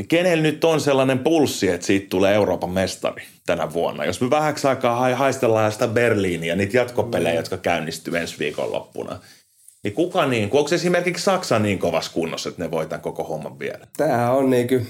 Niin 0.00 0.08
kenellä 0.08 0.42
nyt 0.42 0.64
on 0.64 0.80
sellainen 0.80 1.18
pulssi, 1.18 1.68
että 1.68 1.86
siitä 1.86 2.06
tulee 2.10 2.34
Euroopan 2.34 2.70
mestari 2.70 3.22
tänä 3.46 3.72
vuonna? 3.72 4.04
Jos 4.04 4.20
me 4.20 4.30
vähäksi 4.30 4.66
aikaa 4.66 5.16
haistellaan 5.16 5.72
sitä 5.72 5.88
Berliiniä, 5.88 6.56
niitä 6.56 6.76
jatkopelejä, 6.76 7.34
mm. 7.34 7.36
jotka 7.36 7.56
käynnistyy 7.56 8.18
ensi 8.18 8.38
viikon 8.38 8.72
loppuna, 8.72 9.18
niin 9.84 9.94
kuka 9.94 10.26
niin, 10.26 10.44
onko 10.44 10.74
esimerkiksi 10.74 11.24
Saksa 11.24 11.58
niin 11.58 11.78
kovassa 11.78 12.12
kunnossa, 12.12 12.48
että 12.48 12.62
ne 12.62 12.70
voivat 12.70 13.02
koko 13.02 13.24
homman 13.24 13.58
vielä? 13.58 13.86
Tämä 13.96 14.30
on 14.30 14.50
niin 14.50 14.68
kuin 14.68 14.86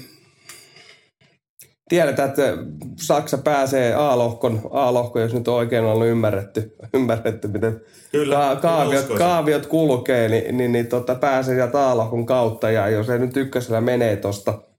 tiedetään, 1.89 2.29
että 2.29 2.57
Saksa 3.01 3.37
pääsee 3.37 3.93
A-lohkon, 3.93 4.61
A-lohko, 4.71 5.19
jos 5.19 5.33
nyt 5.33 5.47
oikein 5.47 5.83
on 5.83 6.07
ymmärretty, 6.07 6.75
ymmärretty 6.93 7.47
miten 7.47 7.81
Kyllä, 8.11 8.35
ka- 8.35 8.55
kaaviot, 8.55 9.05
kaaviot 9.17 9.65
kulkee, 9.65 10.29
niin, 10.29 10.57
niin, 10.57 10.71
niin 10.71 10.87
tota, 10.87 11.15
pääsee 11.15 11.55
sieltä 11.55 11.89
A-lohkon 11.89 12.25
kautta. 12.25 12.71
Ja 12.71 12.89
jos 12.89 13.09
ei 13.09 13.19
nyt 13.19 13.37
ykkösellä 13.37 13.81
menee 13.81 14.15
tuosta 14.15 14.70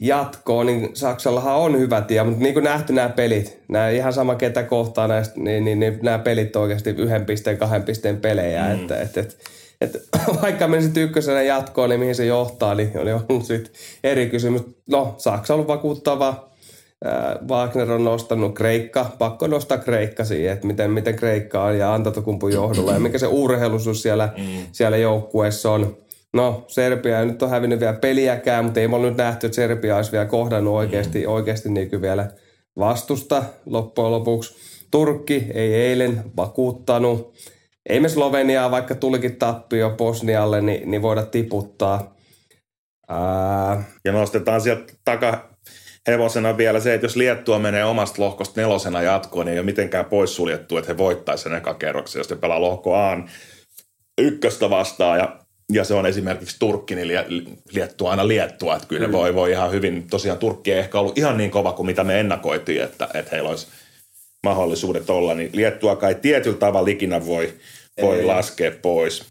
jatkoon, 0.00 0.66
niin 0.66 0.90
Saksallahan 0.94 1.56
on 1.56 1.78
hyvä 1.78 2.00
tie, 2.00 2.24
mutta 2.24 2.42
niin 2.42 2.54
kuin 2.54 2.64
nähty 2.64 2.92
nämä 2.92 3.08
pelit, 3.08 3.60
nämä 3.68 3.88
ihan 3.88 4.12
sama 4.12 4.34
ketä 4.34 4.62
kohtaa 4.62 5.08
näistä, 5.08 5.40
niin, 5.40 5.64
niin, 5.64 5.80
niin 5.80 5.98
nämä 6.02 6.18
pelit 6.18 6.56
on 6.56 6.62
oikeasti 6.62 6.90
yhden 6.90 7.24
pisteen, 7.24 7.58
kahden 7.58 7.82
pisteen 7.82 8.16
pelejä, 8.16 8.62
mm. 8.62 8.74
että, 8.74 9.00
että, 9.00 9.20
että 9.20 9.34
että 9.80 9.98
vaikka 10.42 10.68
menisit 10.68 10.96
ykkösenä 10.96 11.42
jatkoon, 11.42 11.90
niin 11.90 12.00
mihin 12.00 12.14
se 12.14 12.26
johtaa, 12.26 12.74
niin 12.74 12.98
oli 12.98 13.12
ollut 13.12 13.44
sitten 13.44 13.72
eri 14.04 14.30
kysymys. 14.30 14.62
No, 14.90 15.14
Saksa 15.18 15.54
on 15.54 15.66
vakuuttava. 15.66 16.50
Wagner 17.48 17.92
on 17.92 18.04
nostanut 18.04 18.54
Kreikka, 18.54 19.10
pakko 19.18 19.46
nostaa 19.46 19.78
Kreikka 19.78 20.24
siihen, 20.24 20.52
että 20.52 20.66
miten, 20.66 20.90
miten 20.90 21.16
Kreikka 21.16 21.64
on 21.64 21.78
ja 21.78 21.94
Antatokumpun 21.94 22.52
johdolla 22.52 22.92
ja 22.92 23.00
mikä 23.00 23.18
se 23.18 23.26
urheilusuus 23.26 24.02
siellä, 24.02 24.32
mm. 24.38 24.44
siellä 24.72 24.96
joukkueessa 24.96 25.70
on. 25.70 25.96
No, 26.34 26.64
Serbia 26.68 27.20
ei 27.20 27.26
nyt 27.26 27.42
ole 27.42 27.50
hävinnyt 27.50 27.80
vielä 27.80 27.92
peliäkään, 27.92 28.64
mutta 28.64 28.80
ei 28.80 28.88
me 28.88 28.96
ole 28.96 29.08
nyt 29.08 29.16
nähty, 29.16 29.46
että 29.46 29.56
Serbia 29.56 29.96
olisi 29.96 30.12
vielä 30.12 30.26
kohdannut 30.26 30.74
oikeasti, 30.74 31.26
mm. 31.26 31.32
oikeasti 31.32 31.68
niin 31.70 32.02
vielä 32.02 32.30
vastusta 32.78 33.42
loppujen 33.66 34.10
lopuksi. 34.10 34.54
Turkki 34.90 35.46
ei 35.54 35.74
eilen 35.74 36.22
vakuuttanut 36.36 37.34
ei 37.88 38.00
me 38.00 38.08
Sloveniaa, 38.08 38.70
vaikka 38.70 38.94
tulikin 38.94 39.36
tappio 39.36 39.90
Bosnialle, 39.90 40.60
niin, 40.60 40.90
niin 40.90 41.02
voida 41.02 41.22
tiputtaa. 41.26 42.16
Ää... 43.08 43.84
Ja 44.04 44.12
nostetaan 44.12 44.60
sieltä 44.60 44.92
taka 45.04 45.50
hevosena 46.08 46.56
vielä 46.56 46.80
se, 46.80 46.94
että 46.94 47.04
jos 47.04 47.16
Liettua 47.16 47.58
menee 47.58 47.84
omasta 47.84 48.22
lohkosta 48.22 48.60
nelosena 48.60 49.02
jatkoon, 49.02 49.46
niin 49.46 49.52
ei 49.52 49.58
ole 49.58 49.66
mitenkään 49.66 50.04
poissuljettu, 50.04 50.76
että 50.76 50.92
he 50.92 50.98
voittaisivat 50.98 51.52
sen 51.52 51.58
eka 51.58 51.74
kerroksen, 51.74 52.20
jos 52.20 52.30
he 52.30 52.36
pelaa 52.36 52.60
lohko 52.60 52.96
A 52.96 53.18
ykköstä 54.18 54.70
vastaan 54.70 55.18
ja, 55.18 55.39
ja 55.72 55.84
se 55.84 55.94
on 55.94 56.06
esimerkiksi 56.06 56.56
Turkki, 56.58 56.94
niin 56.94 57.08
Liettua 57.72 58.10
aina 58.10 58.28
Liettua, 58.28 58.76
että 58.76 58.88
kyllä 58.88 59.06
mm. 59.06 59.12
voi, 59.12 59.34
voi 59.34 59.50
ihan 59.50 59.72
hyvin, 59.72 60.06
tosiaan 60.10 60.38
Turkki 60.38 60.72
ei 60.72 60.78
ehkä 60.78 61.00
ollut 61.00 61.18
ihan 61.18 61.36
niin 61.36 61.50
kova 61.50 61.72
kuin 61.72 61.86
mitä 61.86 62.04
me 62.04 62.20
ennakoitiin, 62.20 62.82
että, 62.82 63.08
että 63.14 63.30
heillä 63.32 63.50
olisi 63.50 63.66
mahdollisuudet 64.46 65.10
olla, 65.10 65.34
niin 65.34 65.50
Liettua 65.52 65.96
kai 65.96 66.14
tietyllä 66.14 66.56
tavalla 66.56 66.88
ikinä 66.88 67.26
voi, 67.26 67.52
voi 68.02 68.18
ei. 68.18 68.24
laskea 68.24 68.72
pois. 68.82 69.24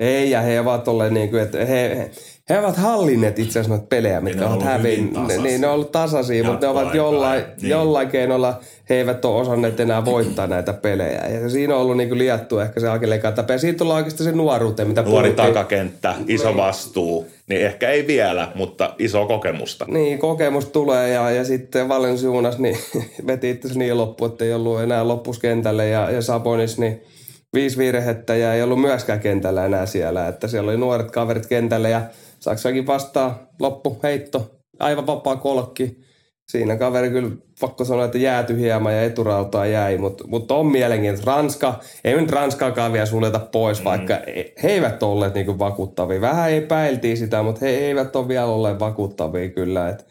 Ei, 0.00 0.30
ja 0.30 0.40
he 0.40 0.60
ovat 0.60 0.88
olleet 0.88 1.12
niin 1.12 1.30
kuin, 1.30 1.42
että 1.42 1.64
he, 1.64 1.96
he 1.96 2.10
ovat 2.50 2.76
hallinneet 2.76 3.38
itse 3.38 3.50
asiassa 3.50 3.68
noita 3.68 3.86
pelejä, 3.88 4.20
mitkä 4.20 4.48
ovat 4.48 4.62
hävinneet. 4.62 5.42
Niin, 5.42 5.60
ne 5.60 5.66
on 5.66 5.74
ollut 5.74 5.92
tasaisia, 5.92 6.44
mutta 6.44 6.66
ne 6.66 6.70
ovat 6.70 6.94
jollain, 6.94 7.44
niin. 7.62 7.70
jollain 7.70 8.08
keinolla, 8.08 8.60
he 8.90 8.94
eivät 8.94 9.24
ole 9.24 9.40
osanneet 9.40 9.80
enää 9.80 10.04
voittaa 10.04 10.46
näitä 10.46 10.72
pelejä. 10.72 11.26
Ja 11.26 11.50
siinä 11.50 11.74
on 11.74 11.80
ollut 11.80 11.96
niin 11.96 12.08
kuin 12.08 12.18
liettu 12.18 12.58
ehkä 12.58 12.80
se 12.80 12.88
Akilleen 12.88 13.20
kantapää. 13.20 13.54
Ja 13.54 13.58
siitä 13.58 13.78
tullaan 13.78 13.96
oikeastaan 13.96 14.30
se 14.30 14.36
nuoruuteen, 14.36 14.88
mitä 14.88 15.02
Nuori 15.02 15.28
puhuttiin. 15.30 15.54
takakenttä, 15.54 16.14
iso 16.28 16.48
niin. 16.48 16.56
vastuu. 16.56 17.26
Niin 17.48 17.60
ehkä 17.60 17.90
ei 17.90 18.06
vielä, 18.06 18.52
mutta 18.54 18.94
iso 18.98 19.26
kokemusta. 19.26 19.84
Niin, 19.88 20.18
kokemus 20.18 20.66
tulee 20.66 21.08
ja, 21.08 21.30
ja 21.30 21.44
sitten 21.44 21.88
Valensiunas 21.88 22.58
niin 22.58 22.76
veti 23.26 23.50
itse 23.50 23.78
niin 23.78 23.96
loppu, 23.96 24.24
että 24.24 24.44
ei 24.44 24.52
ollut 24.52 24.80
enää 24.80 25.08
loppuskentälle 25.08 25.88
ja, 25.88 26.10
ja 26.10 26.22
Sabonis 26.22 26.78
niin– 26.78 27.02
viisi 27.56 27.78
virhettä 27.78 28.36
ja 28.36 28.54
ei 28.54 28.62
ollut 28.62 28.80
myöskään 28.80 29.20
kentällä 29.20 29.66
enää 29.66 29.86
siellä. 29.86 30.28
Että 30.28 30.48
siellä 30.48 30.70
oli 30.70 30.78
nuoret 30.78 31.10
kaverit 31.10 31.46
kentällä 31.46 31.88
ja 31.88 32.00
Saksakin 32.46 32.86
vastaa 32.86 33.46
loppu 33.60 33.98
heitto, 34.02 34.50
aivan 34.78 35.06
vapaa 35.06 35.36
kolkki. 35.36 35.96
siinä 36.48 36.76
kaveri 36.76 37.10
kyllä 37.10 37.30
pakko 37.60 37.84
sanoa, 37.84 38.04
että 38.04 38.18
jääty 38.18 38.58
hieman 38.58 38.94
ja 38.94 39.02
eturautaa 39.02 39.66
jäi, 39.66 39.98
mutta 39.98 40.24
mut 40.26 40.50
on 40.50 40.66
mielenkiintoista. 40.66 41.30
Ranska, 41.30 41.80
ei 42.04 42.20
nyt 42.20 42.30
Ranskaakaan 42.30 42.92
vielä 42.92 43.06
suljeta 43.06 43.38
pois, 43.38 43.80
mm. 43.80 43.84
vaikka 43.84 44.14
he 44.62 44.68
eivät 44.68 45.02
olleet 45.02 45.34
niinku 45.34 45.58
vakuuttavia. 45.58 46.20
Vähän 46.20 46.52
epäiltiin 46.52 47.16
sitä, 47.16 47.42
mutta 47.42 47.60
he 47.60 47.70
eivät 47.70 48.16
ole 48.16 48.28
vielä 48.28 48.46
olleet 48.46 48.80
vakuuttavia 48.80 49.48
kyllä. 49.48 49.88
Et, 49.88 50.06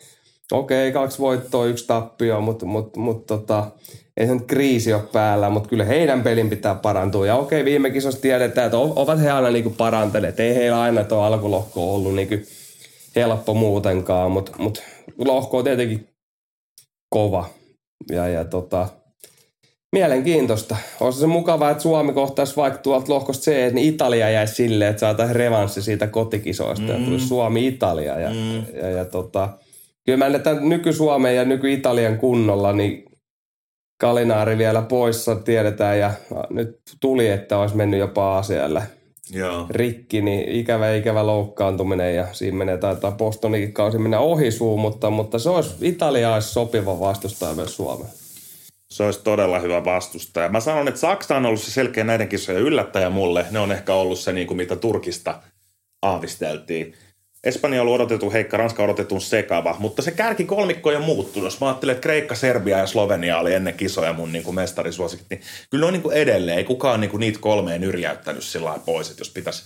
okei, 0.52 0.90
okay, 0.90 1.02
kaksi 1.02 1.20
voittoa, 1.20 1.66
yksi 1.66 1.88
tappio, 1.88 2.42
mutta 2.42 2.66
mut, 2.66 2.98
mut, 2.98 3.26
tota, 3.26 3.72
ei 4.18 4.28
se 4.28 4.34
nyt 4.34 4.46
kriisi 4.48 4.94
ole 4.94 5.04
päällä, 5.14 5.50
mutta 5.50 5.70
kyllä 5.70 5.84
heidän 5.84 6.24
pelin 6.24 6.50
pitää 6.50 6.76
parantua. 6.76 7.28
Ja 7.28 7.36
okei, 7.36 7.66
viime 7.66 7.90
kisossa 7.90 8.22
tiedetään, 8.22 8.66
että 8.66 8.78
ovat 8.78 9.22
he 9.22 9.32
aina 9.32 9.52
niinku 9.52 9.70
parantaneet. 9.70 10.40
Ei 10.40 10.56
heillä 10.56 10.82
aina 10.82 11.04
tuo 11.04 11.22
alkulohko 11.22 11.96
ollut 11.96 12.16
niinku 12.16 12.36
helppo 13.16 13.54
muutenkaan, 13.54 14.32
mutta 14.32 14.52
mut, 14.58 14.84
lohko 15.18 15.58
on 15.58 15.64
tietenkin 15.64 16.08
kova. 17.10 17.50
Ja, 18.12 18.28
ja 18.28 18.46
tota, 18.46 18.88
mielenkiintoista. 19.92 20.78
Olisi 21.00 21.20
se 21.20 21.28
mukavaa, 21.28 21.72
että 21.72 21.84
Suomi 21.84 22.14
kohtaisi 22.14 22.56
vaikka 22.56 22.80
tuolta 22.80 23.14
lohkosta 23.14 23.44
C, 23.44 23.48
että 23.48 23.76
niin 23.76 23.94
Italia 23.94 24.30
jäisi 24.30 24.56
silleen, 24.56 24.90
että 24.90 25.00
saataisiin 25.00 25.36
revanssi 25.36 25.82
siitä 25.82 26.08
kotikisoista 26.08 26.86
mm. 26.86 27.00
ja 27.00 27.06
tulisi 27.06 27.28
Suomi-Italia. 27.28 28.20
Ja, 28.20 28.30
mm. 28.30 28.78
ja, 28.82 28.90
ja 28.90 29.06
tota, 29.06 29.50
kyllä 30.06 30.18
mä 30.18 30.30
näen 30.30 30.70
nyky-Suomen 30.70 31.36
ja 31.36 31.46
nyky-Italian 31.46 32.18
kunnolla, 32.18 32.74
niin 32.74 33.05
Kalinaari 33.98 34.58
vielä 34.58 34.82
poissa, 34.82 35.36
tiedetään, 35.36 36.00
ja 36.00 36.12
nyt 36.50 36.80
tuli, 37.00 37.28
että 37.28 37.58
olisi 37.58 37.76
mennyt 37.76 38.00
jopa 38.00 38.38
asialle 38.38 38.84
Joo. 39.32 39.66
rikki, 39.70 40.22
niin 40.22 40.50
ikävä 40.50 40.96
ikävä 40.96 41.26
loukkaantuminen 41.26 42.16
ja 42.16 42.28
siinä 42.32 42.58
menee 42.58 42.78
taitaa 42.78 43.12
Bostonikin 43.12 43.74
kausi 43.74 43.98
mennä 43.98 44.20
ohi 44.20 44.52
suu, 44.52 44.78
mutta, 44.78 45.10
mutta 45.10 45.40
se 45.40 45.50
olisi 45.50 45.76
Italia 45.82 46.34
olisi 46.34 46.50
sopiva 46.50 47.00
vastustaja 47.00 47.54
myös 47.54 47.76
Suomeen. 47.76 48.12
Se 48.90 49.04
olisi 49.04 49.24
todella 49.24 49.60
hyvä 49.60 49.86
vastustaja. 49.86 50.50
Mä 50.50 50.60
sanon, 50.60 50.88
että 50.88 51.00
Saksa 51.00 51.38
on 51.38 51.46
ollut 51.46 51.62
se 51.62 51.72
selkeä 51.72 52.04
näiden 52.04 52.28
kisojen 52.28 52.62
yllättäjä 52.62 53.10
mulle. 53.10 53.46
Ne 53.52 53.60
on 53.60 53.72
ehkä 53.72 53.94
ollut 53.94 54.20
se, 54.20 54.34
niin 54.34 54.48
kuin 54.48 54.58
mitä 54.58 54.76
Turkista 54.76 55.40
aavisteltiin. 56.02 56.94
Espanja 57.46 57.82
on 57.82 57.88
odotettu 57.88 58.32
heikka, 58.32 58.58
Ranska 58.58 58.84
on 58.84 58.90
odotettu 58.90 59.20
sekava, 59.20 59.76
mutta 59.80 60.02
se 60.02 60.12
kärki 60.12 60.46
kolmikko 60.46 60.90
on 60.90 61.02
muuttunut. 61.02 61.48
Jos 61.48 61.60
mä 61.60 61.68
ajattelen, 61.68 61.94
että 61.94 62.04
Kreikka, 62.04 62.36
Serbia 62.36 62.78
ja 62.78 62.88
Slovenia 62.88 63.40
oli 63.40 63.54
ennen 63.54 63.74
kisoja 63.74 64.14
mun 64.14 64.32
niin 64.32 64.44
kuin 64.44 64.56
mestarisuosikit, 64.56 65.26
niin 65.30 65.42
kyllä 65.70 65.84
ne 65.84 65.88
on 65.88 65.94
niin 65.94 66.02
kuin 66.02 66.18
edelleen. 66.18 66.58
Ei 66.58 66.64
kukaan 66.64 67.02
niin 67.02 67.12
kuin 67.12 67.20
niitä 67.20 67.40
kolmeen 67.40 67.84
yrjäyttänyt 67.84 68.44
sillä 68.44 68.80
pois, 68.86 69.10
että 69.10 69.22
jos 69.22 69.30
pitäisi 69.30 69.64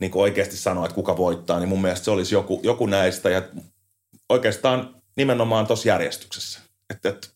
niin 0.00 0.10
kuin 0.10 0.22
oikeasti 0.22 0.56
sanoa, 0.56 0.84
että 0.84 0.94
kuka 0.94 1.16
voittaa, 1.16 1.58
niin 1.58 1.68
mun 1.68 1.82
mielestä 1.82 2.04
se 2.04 2.10
olisi 2.10 2.34
joku, 2.34 2.60
joku 2.62 2.86
näistä. 2.86 3.30
Ja 3.30 3.42
oikeastaan 4.28 4.94
nimenomaan 5.16 5.66
tuossa 5.66 5.88
järjestyksessä. 5.88 6.60
Että, 6.90 7.08
että 7.08 7.28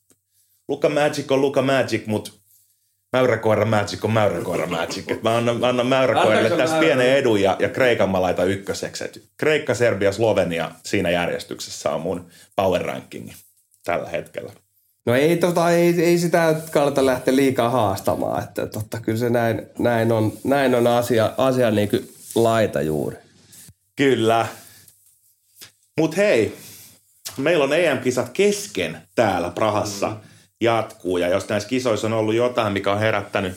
Luka 0.68 0.88
Magic 0.88 1.32
on 1.32 1.40
Luka 1.40 1.62
Magic, 1.62 2.06
mutta 2.06 2.32
Mäyräkoira 3.12 3.64
Magic 3.64 4.04
on 4.04 4.12
Mäyräkoira 4.12 4.66
Magic. 4.66 5.10
Et 5.10 5.22
mä 5.22 5.36
annan, 5.36 5.64
annan 5.64 5.86
Mäyräkoiralle 5.86 6.50
tässä 6.50 6.78
pienen 6.78 7.16
edun 7.16 7.42
ja, 7.42 7.56
ja 7.58 7.68
Kreikan 7.68 8.10
mä 8.10 8.22
laitan 8.22 8.48
ykköseksi. 8.48 9.04
Et 9.04 9.22
Kreikka, 9.36 9.74
Serbia, 9.74 10.12
Slovenia 10.12 10.70
siinä 10.84 11.10
järjestyksessä 11.10 11.90
on 11.90 12.00
mun 12.00 12.26
power 12.56 12.82
ranking 12.82 13.30
tällä 13.84 14.08
hetkellä. 14.08 14.52
No 15.06 15.14
ei, 15.14 15.36
tota, 15.36 15.70
ei, 15.70 16.02
ei 16.02 16.18
sitä 16.18 16.54
kannata 16.70 17.06
lähteä 17.06 17.36
liikaa 17.36 17.70
haastamaan, 17.70 18.42
että 18.42 18.66
totta 18.66 19.00
kyllä 19.00 19.18
se 19.18 19.30
näin, 19.30 19.62
näin 19.78 20.12
on, 20.12 20.32
näin 20.44 20.74
on 20.74 20.86
asia, 20.86 21.32
asia 21.38 21.70
niin 21.70 21.88
kuin 21.88 22.14
laita 22.34 22.82
juuri. 22.82 23.16
Kyllä. 23.96 24.46
Mutta 25.98 26.16
hei, 26.16 26.56
meillä 27.36 27.64
on 27.64 27.72
EM-kisat 27.72 28.28
kesken 28.28 29.02
täällä 29.14 29.50
Prahassa. 29.50 30.08
Mm 30.08 30.31
jatkuu. 30.62 31.18
Ja 31.18 31.28
jos 31.28 31.48
näissä 31.48 31.68
kisoissa 31.68 32.06
on 32.06 32.12
ollut 32.12 32.34
jotain, 32.34 32.72
mikä 32.72 32.92
on 32.92 32.98
herättänyt 32.98 33.52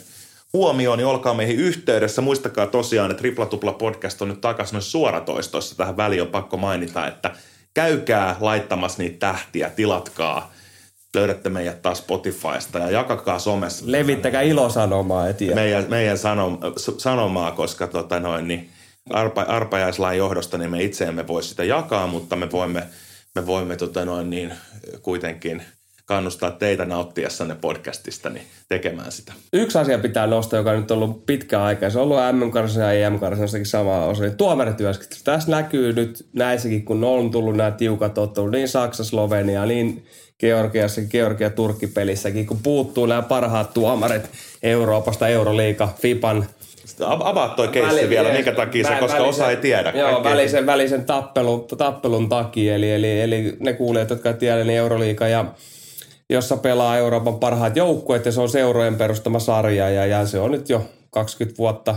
huomioon, 0.54 0.98
niin 0.98 1.08
olkaa 1.08 1.34
meihin 1.34 1.56
yhteydessä. 1.56 2.22
Muistakaa 2.22 2.68
tosiaan, 2.68 3.12
että 3.12 3.22
Tripla 3.22 3.46
Tupla 3.46 3.74
podcast 3.74 4.22
on 4.22 4.28
nyt 4.28 4.42
takaisin 4.42 4.76
noissa 4.76 4.92
suoratoistoissa. 4.92 5.78
Tähän 5.78 5.98
väliin 5.98 6.22
on 6.22 6.28
pakko 6.28 6.58
mainita, 6.58 7.08
että 7.08 7.32
käykää 7.74 8.36
laittamassa 8.40 9.04
niitä 9.04 9.20
tähtiä, 9.20 9.70
tilatkaa. 9.70 10.54
Löydätte 11.16 11.50
meidät 11.50 11.82
taas 11.82 11.98
Spotifysta 11.98 12.80
ja 12.80 12.92
jakakaa 12.92 13.40
somessa. 13.40 13.86
Levittäkää 13.88 14.42
ilosanomaa 14.42 15.28
eteenpäin. 15.30 15.68
Meidän, 15.68 15.86
meidän 15.90 16.18
sanom, 16.18 16.58
sanomaa, 16.98 17.52
koska 17.52 17.88
tota 17.88 18.20
noin, 18.20 18.48
niin 18.48 18.70
arpa, 19.10 19.42
arpajaislain 19.42 20.18
johdosta 20.18 20.58
niin 20.58 20.72
me 20.72 20.84
itse 20.84 21.06
emme 21.06 21.28
voi 21.28 21.44
sitä 21.44 21.64
jakaa, 21.64 22.08
mutta 22.08 22.36
me 22.36 22.52
voimme, 22.52 22.84
me 23.36 23.46
voimme 23.46 23.76
tota 23.76 24.06
noin, 24.06 24.30
niin, 24.30 24.54
kuitenkin– 25.02 25.64
kannustaa 26.06 26.52
teitä 26.52 26.86
nauttiessanne 26.86 27.56
podcastista 27.62 28.30
niin 28.30 28.46
tekemään 28.70 29.12
sitä. 29.12 29.34
Yksi 29.54 29.78
asia 29.78 30.00
pitää 30.00 30.28
nostaa, 30.28 30.60
joka 30.60 30.72
on 30.72 30.80
nyt 30.80 30.92
ollut 30.92 31.26
pitkä 31.26 31.64
aika. 31.64 31.90
Se 31.90 32.00
on 32.00 32.04
ollut 32.04 32.18
MM-karsinassa 32.32 32.94
ja 32.94 33.08
EM-karsinnassakin 33.08 33.66
sama 33.66 34.06
osa. 34.06 34.24
Niin 34.24 34.38
tuomarityöskentely. 34.38 35.22
Tässä 35.24 35.52
näkyy 35.52 35.94
nyt 35.94 36.28
näissäkin, 36.34 36.86
kun 36.86 37.04
on 37.04 37.32
tullut 37.32 37.56
nämä 37.56 37.72
tiukat 37.72 38.18
ottelut, 38.18 38.52
niin 38.52 38.68
Saksa, 38.68 39.04
Slovenia, 39.04 39.66
niin 39.66 40.06
Georgiassa, 40.40 41.02
Georgia, 41.02 41.50
Turkki-pelissäkin, 41.50 42.46
kun 42.46 42.60
puuttuu 42.64 43.06
nämä 43.06 43.22
parhaat 43.22 43.74
tuomarit 43.74 44.30
Euroopasta, 44.64 45.28
Euroliiga, 45.28 45.94
FIPan 46.00 46.46
Avaat 47.00 47.56
toi 47.56 47.68
keissi 47.68 47.96
Väli, 47.96 48.10
vielä, 48.10 48.34
minkä 48.34 48.52
takia 48.52 48.88
se, 48.88 48.94
koska 48.94 49.18
välisen, 49.18 49.30
osa 49.30 49.50
ei 49.50 49.58
tiedä. 49.58 49.94
Joo, 49.96 50.24
välisen, 50.24 50.66
välisen 50.66 51.06
tappelun, 51.06 51.68
tappelun 51.78 52.30
takia, 52.30 52.76
eli, 52.76 52.92
eli, 52.92 53.22
eli 53.22 53.58
ne 53.60 53.74
kuulijat, 53.74 54.10
jotka 54.10 54.30
ei 54.30 54.36
tiedä, 54.36 54.64
niin 54.64 54.78
Euroliiga 54.78 55.28
ja 55.28 55.46
jossa 56.30 56.58
pelaa 56.58 56.98
Euroopan 56.98 57.40
parhaat 57.40 57.76
joukkueet 57.76 58.26
ja 58.26 58.32
se 58.32 58.42
on 58.42 58.50
seurojen 58.50 58.96
perustama 58.96 59.40
sarja 59.40 59.90
ja, 59.90 60.06
ja 60.06 60.26
se 60.26 60.40
on 60.40 60.52
nyt 60.52 60.70
jo 60.70 60.86
20 61.12 61.58
vuotta 61.58 61.96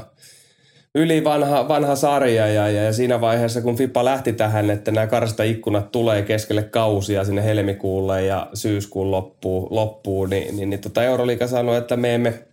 yli 0.94 1.24
vanha, 1.24 1.68
vanha 1.68 1.96
sarja 1.96 2.46
ja, 2.46 2.70
ja, 2.70 2.82
ja 2.82 2.92
siinä 2.92 3.20
vaiheessa 3.20 3.60
kun 3.60 3.76
FIPA 3.76 4.04
lähti 4.04 4.32
tähän, 4.32 4.70
että 4.70 4.90
nämä 4.90 5.06
karsta 5.06 5.42
ikkunat 5.42 5.92
tulee 5.92 6.22
keskelle 6.22 6.62
kausia 6.62 7.24
sinne 7.24 7.44
helmikuulle 7.44 8.24
ja 8.24 8.48
syyskuun 8.54 9.10
loppuun, 9.10 9.66
loppuun 9.70 10.30
niin, 10.30 10.56
niin, 10.56 10.70
niin 10.70 10.80
tota 10.80 11.02
Euroliika 11.02 11.46
sanoi, 11.46 11.78
että 11.78 11.96
me 11.96 12.14
emme 12.14 12.44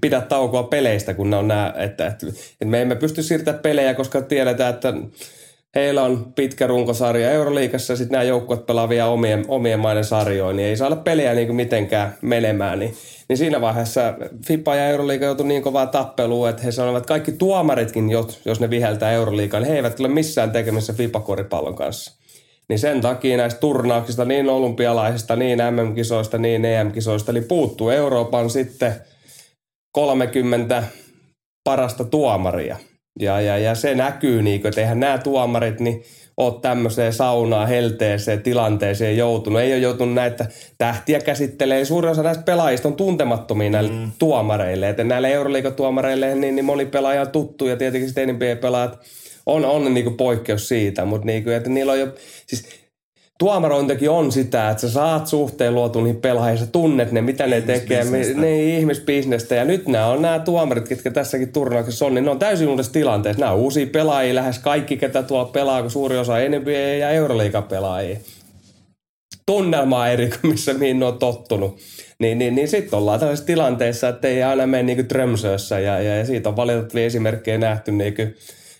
pidä 0.00 0.20
taukoa 0.20 0.62
peleistä, 0.62 1.14
kun 1.14 1.30
ne 1.30 1.36
on 1.36 1.48
nämä, 1.48 1.74
että, 1.76 2.06
että, 2.06 2.26
että 2.26 2.64
me 2.64 2.82
emme 2.82 2.96
pysty 2.96 3.22
siirtämään 3.22 3.62
pelejä, 3.62 3.94
koska 3.94 4.22
tiedetään, 4.22 4.74
että 4.74 4.94
heillä 5.74 6.02
on 6.02 6.32
pitkä 6.34 6.66
runkosarja 6.66 7.30
Euroliikassa 7.30 7.92
ja 7.92 7.96
sitten 7.96 8.12
nämä 8.12 8.22
joukkueet 8.22 8.66
pelaa 8.66 8.88
vielä 8.88 9.06
omien, 9.06 9.44
omien 9.48 9.80
maiden 9.80 10.04
sarjoja, 10.04 10.52
niin 10.52 10.68
ei 10.68 10.76
saa 10.76 10.86
olla 10.86 10.96
peliä 10.96 11.34
niin 11.34 11.46
kuin 11.46 11.56
mitenkään 11.56 12.16
menemään. 12.20 12.78
Niin, 12.78 12.96
niin 13.28 13.36
siinä 13.36 13.60
vaiheessa 13.60 14.14
FIPA 14.46 14.76
ja 14.76 14.88
Euroliiga 14.88 15.26
joutui 15.26 15.46
niin 15.46 15.62
kovaa 15.62 15.86
tappeluun, 15.86 16.48
että 16.48 16.62
he 16.62 16.72
sanoivat, 16.72 16.98
että 16.98 17.08
kaikki 17.08 17.32
tuomaritkin, 17.32 18.10
jos 18.44 18.60
ne 18.60 18.70
viheltää 18.70 19.12
Euroliigaan, 19.12 19.62
niin 19.62 19.70
he 19.70 19.76
eivät 19.76 20.00
ole 20.00 20.08
missään 20.08 20.50
tekemisissä 20.50 20.92
FIPA-koripallon 20.92 21.74
kanssa. 21.74 22.22
Niin 22.68 22.78
sen 22.78 23.00
takia 23.00 23.36
näistä 23.36 23.60
turnauksista, 23.60 24.24
niin 24.24 24.48
olympialaisista, 24.48 25.36
niin 25.36 25.58
MM-kisoista, 25.58 26.38
niin 26.38 26.64
EM-kisoista, 26.64 27.30
eli 27.30 27.40
puuttuu 27.40 27.90
Euroopan 27.90 28.50
sitten 28.50 28.92
30 29.92 30.82
parasta 31.64 32.04
tuomaria– 32.04 32.76
ja, 33.20 33.40
ja, 33.40 33.58
ja 33.58 33.74
se 33.74 33.94
näkyy, 33.94 34.42
niin 34.42 34.60
kuin, 34.60 34.68
että 34.68 34.80
eihän 34.80 35.00
nämä 35.00 35.18
tuomarit 35.18 35.80
niin 35.80 36.02
ole 36.36 36.60
tämmöiseen 36.60 37.12
saunaan, 37.12 37.68
helteeseen, 37.68 38.42
tilanteeseen 38.42 39.16
joutunut. 39.16 39.60
Ei 39.60 39.72
ole 39.72 39.80
joutunut 39.80 40.14
näitä 40.14 40.46
tähtiä 40.78 41.20
käsittelee. 41.20 41.84
Suurin 41.84 42.10
osa 42.10 42.22
näistä 42.22 42.42
pelaajista 42.42 42.88
on 42.88 42.96
tuntemattomia 42.96 43.70
näille 43.70 43.90
mm. 43.90 44.10
tuomareille. 44.18 44.88
Että 44.88 45.04
näille 45.04 45.32
Euroliiga-tuomareille 45.32 46.34
niin, 46.34 46.56
niin 46.56 46.64
moni 46.64 46.86
pelaaja 46.86 47.20
on 47.20 47.30
tuttu 47.30 47.66
ja 47.66 47.76
tietenkin 47.76 48.08
sitten 48.08 48.28
NBA-pelaajat 48.28 48.98
on, 49.46 49.64
on 49.64 49.94
niin 49.94 50.04
kuin 50.04 50.16
poikkeus 50.16 50.68
siitä. 50.68 51.04
Mutta 51.04 51.26
niin 51.26 51.44
kuin, 51.44 51.56
että 51.56 51.70
niillä 51.70 51.92
on 51.92 52.00
jo, 52.00 52.14
siis 52.46 52.81
tuomarointikin 53.42 54.10
on 54.10 54.32
sitä, 54.32 54.70
että 54.70 54.80
sä 54.80 54.90
saat 54.90 55.26
suhteen 55.26 55.74
luotu 55.74 56.00
niihin 56.00 56.20
pelaajiin, 56.20 56.58
sä 56.58 56.66
tunnet 56.66 57.12
ne, 57.12 57.20
mitä 57.20 57.46
ne 57.46 57.60
tekee, 57.60 58.04
ne 58.34 58.62
ihmisbisnestä. 58.76 59.54
Ja 59.54 59.64
nyt 59.64 59.88
nämä 59.88 60.06
on 60.06 60.22
nämä 60.22 60.38
tuomarit, 60.38 60.88
ketkä 60.88 61.10
tässäkin 61.10 61.52
turnauksessa 61.52 62.06
on, 62.06 62.14
niin 62.14 62.24
ne 62.24 62.30
on 62.30 62.38
täysin 62.38 62.68
uudessa 62.68 62.92
tilanteessa. 62.92 63.40
Nämä 63.40 63.52
on 63.52 63.58
uusia 63.58 63.86
pelaajia, 63.86 64.34
lähes 64.34 64.58
kaikki, 64.58 64.96
ketä 64.96 65.22
tuolla 65.22 65.44
pelaa, 65.44 65.82
kun 65.82 65.90
suuri 65.90 66.18
osa 66.18 66.32
NBA 66.32 66.96
ja 66.98 67.10
Euroliiga 67.10 67.62
pelaajia. 67.62 68.16
Tunnelmaa 69.46 70.08
eri 70.08 70.30
kuin 70.30 70.52
missä 70.52 70.74
mihin 70.74 70.98
ne 70.98 71.06
on 71.06 71.18
tottunut. 71.18 71.78
Niin, 72.18 72.38
niin, 72.38 72.54
niin 72.54 72.68
sitten 72.68 72.98
ollaan 72.98 73.20
tällaisessa 73.20 73.46
tilanteessa, 73.46 74.08
että 74.08 74.28
ei 74.28 74.42
aina 74.42 74.66
mene 74.66 74.82
niin 74.82 75.08
Trömsössä 75.08 75.80
ja, 75.80 76.00
ja, 76.00 76.16
ja, 76.16 76.26
siitä 76.26 76.48
on 76.48 76.56
valitettavia 76.56 77.06
esimerkkejä 77.06 77.58
nähty 77.58 77.92
niin 77.92 78.36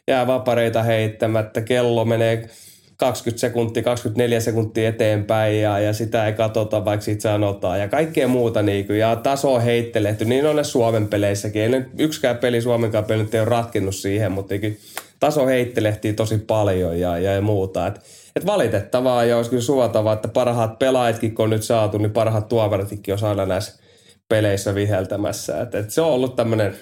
jää 0.08 0.26
vapareita 0.26 0.82
heittämättä, 0.82 1.60
kello 1.60 2.04
menee 2.04 2.48
20 2.96 3.40
sekuntia, 3.40 3.82
24 3.82 4.40
sekuntia 4.40 4.88
eteenpäin 4.88 5.60
ja, 5.60 5.78
ja 5.78 5.92
sitä 5.92 6.26
ei 6.26 6.32
katsota, 6.32 6.84
vaikka 6.84 7.04
siitä 7.04 7.22
sanotaan 7.22 7.80
ja 7.80 7.88
kaikkea 7.88 8.28
muuta 8.28 8.62
niin 8.62 8.86
kuin, 8.86 8.98
ja 8.98 9.16
taso 9.16 9.54
on 9.54 9.62
heittelehty. 9.62 10.24
Niin 10.24 10.46
on 10.46 10.56
ne 10.56 10.64
Suomen 10.64 11.08
peleissäkin. 11.08 11.62
Ei 11.62 11.68
nyt 11.68 11.88
yksikään 11.98 12.38
peli 12.38 12.60
Suomenkaan 12.60 13.04
peli 13.04 13.22
nyt 13.22 13.34
ei 13.34 13.40
ole 13.40 13.48
ratkennut 13.48 13.94
siihen, 13.94 14.32
mutta 14.32 14.54
niin 14.54 14.78
taso 15.20 15.46
heittelehtii 15.46 16.12
tosi 16.12 16.38
paljon 16.38 17.00
ja, 17.00 17.18
ja, 17.18 17.32
ja 17.32 17.40
muuta. 17.40 17.86
Et, 17.86 18.00
et 18.36 18.46
valitettavaa 18.46 19.24
ja 19.24 19.36
olisi 19.36 19.50
kyllä 19.50 19.62
suotavaa, 19.62 20.12
että 20.12 20.28
parhaat 20.28 20.78
pelaajatkin 20.78 21.34
kun 21.34 21.42
on 21.42 21.50
nyt 21.50 21.62
saatu, 21.62 21.98
niin 21.98 22.12
parhaat 22.12 22.48
tuomaritkin 22.48 23.14
on 23.14 23.28
aina 23.28 23.46
näissä 23.46 23.82
peleissä 24.28 24.74
viheltämässä. 24.74 25.60
Et, 25.60 25.74
et 25.74 25.90
se 25.90 26.00
on 26.00 26.10
ollut 26.10 26.36
tämmöinen 26.36 26.74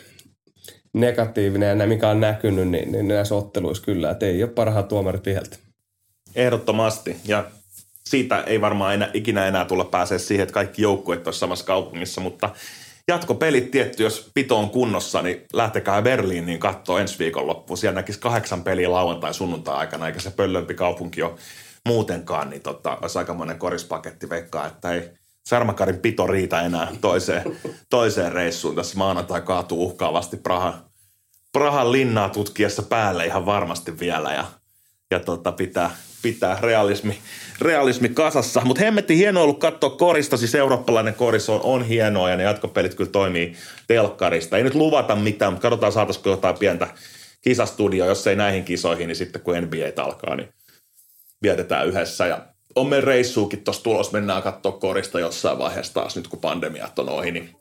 negatiivinen 0.94 1.81
ja 1.81 1.87
mikä 1.87 2.09
on 2.09 2.20
näkynyt 2.20 2.68
niin, 2.68 2.92
niin 2.92 3.09
näissä 3.09 3.35
otteluissa 3.35 3.85
kyllä, 3.85 4.11
että 4.11 4.27
ei 4.27 4.42
ole 4.42 4.51
parhaat 4.51 4.88
tuomarit 4.88 5.27
viheltä. 5.27 5.70
Ehdottomasti 6.35 7.16
ja 7.25 7.45
siitä 8.05 8.43
ei 8.43 8.61
varmaan 8.61 8.95
enää, 8.95 9.11
ikinä 9.14 9.47
enää 9.47 9.64
tulla 9.64 9.85
pääsee 9.85 10.19
siihen, 10.19 10.43
että 10.43 10.53
kaikki 10.53 10.83
joukkueet 10.83 11.27
olisivat 11.27 11.40
samassa 11.40 11.64
kaupungissa, 11.64 12.21
mutta 12.21 12.51
jatkopelit 13.09 13.71
tietty, 13.71 14.03
jos 14.03 14.31
pito 14.35 14.59
on 14.59 14.71
kunnossa, 14.71 15.23
niin 15.23 15.43
lähtekää 15.53 16.03
Berliiniin 16.03 16.59
katsoa 16.61 17.01
ensi 17.01 17.19
viikon 17.19 17.47
loppuun. 17.47 17.79
Siellä 17.79 17.95
näkisi 17.95 18.21
kahdeksan 18.21 18.64
peliä 18.64 18.93
lauantai 18.93 19.35
sunnuntai 19.35 19.77
aikana, 19.77 20.07
eikä 20.07 20.21
se 20.21 20.31
pöllömpi 20.31 20.75
kaupunki 20.75 21.23
ole 21.23 21.35
muutenkaan, 21.87 22.51
niin 22.51 22.62
tota, 22.62 22.99
olisi 23.03 23.19
aikamoinen 23.19 23.59
korispaketti 23.59 24.31
veikkaa, 24.31 24.66
että 24.66 24.93
ei 24.93 25.11
Särmäkarin 25.49 25.99
pito 25.99 26.27
riitä 26.27 26.61
enää 26.61 26.88
toiseen, 27.01 27.43
toiseen 27.90 28.33
reissuun. 28.33 28.77
Tässä 28.77 28.99
maanantai 28.99 29.40
kaatuu 29.43 29.85
uhkaavasti 29.85 30.37
Prahan, 30.37 30.85
Prahan 31.53 31.93
linnaa 31.93 32.29
tutkiessa 32.29 32.83
päälle 32.83 33.27
ihan 33.27 33.47
varmasti 33.47 34.01
vielä 34.01 34.33
ja, 34.33 34.45
ja 35.11 35.21
tota, 35.21 35.53
pitää, 35.53 35.90
pitää 36.23 36.59
realismi, 36.61 37.19
realismi 37.61 38.09
kasassa. 38.09 38.61
Mutta 38.65 38.85
hemmetti 38.85 39.17
hieno 39.17 39.43
ollut 39.43 39.59
katsoa 39.59 39.91
korista, 39.91 40.37
siis 40.37 40.55
eurooppalainen 40.55 41.15
koris 41.15 41.49
on, 41.49 41.61
on 41.63 41.85
hienoa 41.85 42.31
ja 42.31 42.37
ne 42.37 42.43
jatkopelit 42.43 42.95
kyllä 42.95 43.11
toimii 43.11 43.57
telkkarista. 43.87 44.57
Ei 44.57 44.63
nyt 44.63 44.75
luvata 44.75 45.17
mitään, 45.17 45.53
mutta 45.53 45.63
katsotaan 45.63 45.93
saataisiko 45.93 46.31
jotain 46.31 46.59
pientä 46.59 46.89
kisastudio, 47.43 48.07
jos 48.07 48.27
ei 48.27 48.37
näihin 48.37 48.65
kisoihin, 48.65 49.09
niin 49.09 49.17
sitten 49.17 49.43
kun 49.43 49.55
NBA 49.63 50.03
alkaa, 50.03 50.37
niin 50.37 50.49
vietetään 51.43 51.89
yhdessä. 51.89 52.27
Ja 52.27 52.47
on 52.75 52.87
meidän 52.87 53.07
reissuukin 53.07 53.65
tuossa 53.65 53.83
tulos, 53.83 54.13
mennään 54.13 54.43
katsoa 54.43 54.73
korista 54.73 55.21
jossain 55.21 55.59
vaiheessa 55.59 55.95
taas 55.95 56.17
nyt 56.17 56.29
kun 56.29 56.39
pandemiat 56.39 56.99
on 56.99 57.09
ohi, 57.09 57.31
niin 57.31 57.57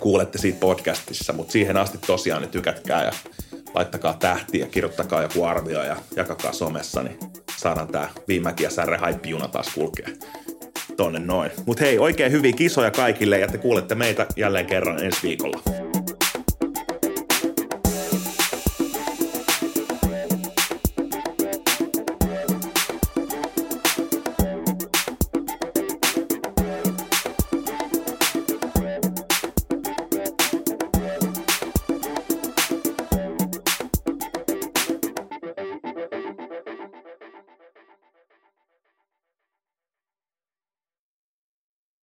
kuulette 0.00 0.38
siitä 0.38 0.60
podcastissa, 0.60 1.32
mutta 1.32 1.52
siihen 1.52 1.76
asti 1.76 1.98
tosiaan 2.06 2.42
niin 2.42 2.50
tykätkää 2.50 3.04
ja 3.04 3.12
laittakaa 3.74 4.14
tähtiä, 4.14 4.66
kirjoittakaa 4.66 5.22
joku 5.22 5.44
arvio 5.44 5.82
ja 5.82 5.96
jakakaa 6.16 6.52
somessa, 6.52 7.02
niin 7.02 7.18
saadaan 7.56 7.88
tämä 7.88 8.08
Viimäki 8.28 8.64
ja 8.64 8.70
Särre 8.70 8.96
haippijuna 8.96 9.48
taas 9.48 9.74
kulkea 9.74 10.08
tonne 10.96 11.18
noin. 11.18 11.50
Mutta 11.66 11.84
hei, 11.84 11.98
oikein 11.98 12.32
hyviä 12.32 12.52
kisoja 12.52 12.90
kaikille 12.90 13.38
ja 13.38 13.48
te 13.48 13.58
kuulette 13.58 13.94
meitä 13.94 14.26
jälleen 14.36 14.66
kerran 14.66 15.04
ensi 15.04 15.18
viikolla. 15.22 15.60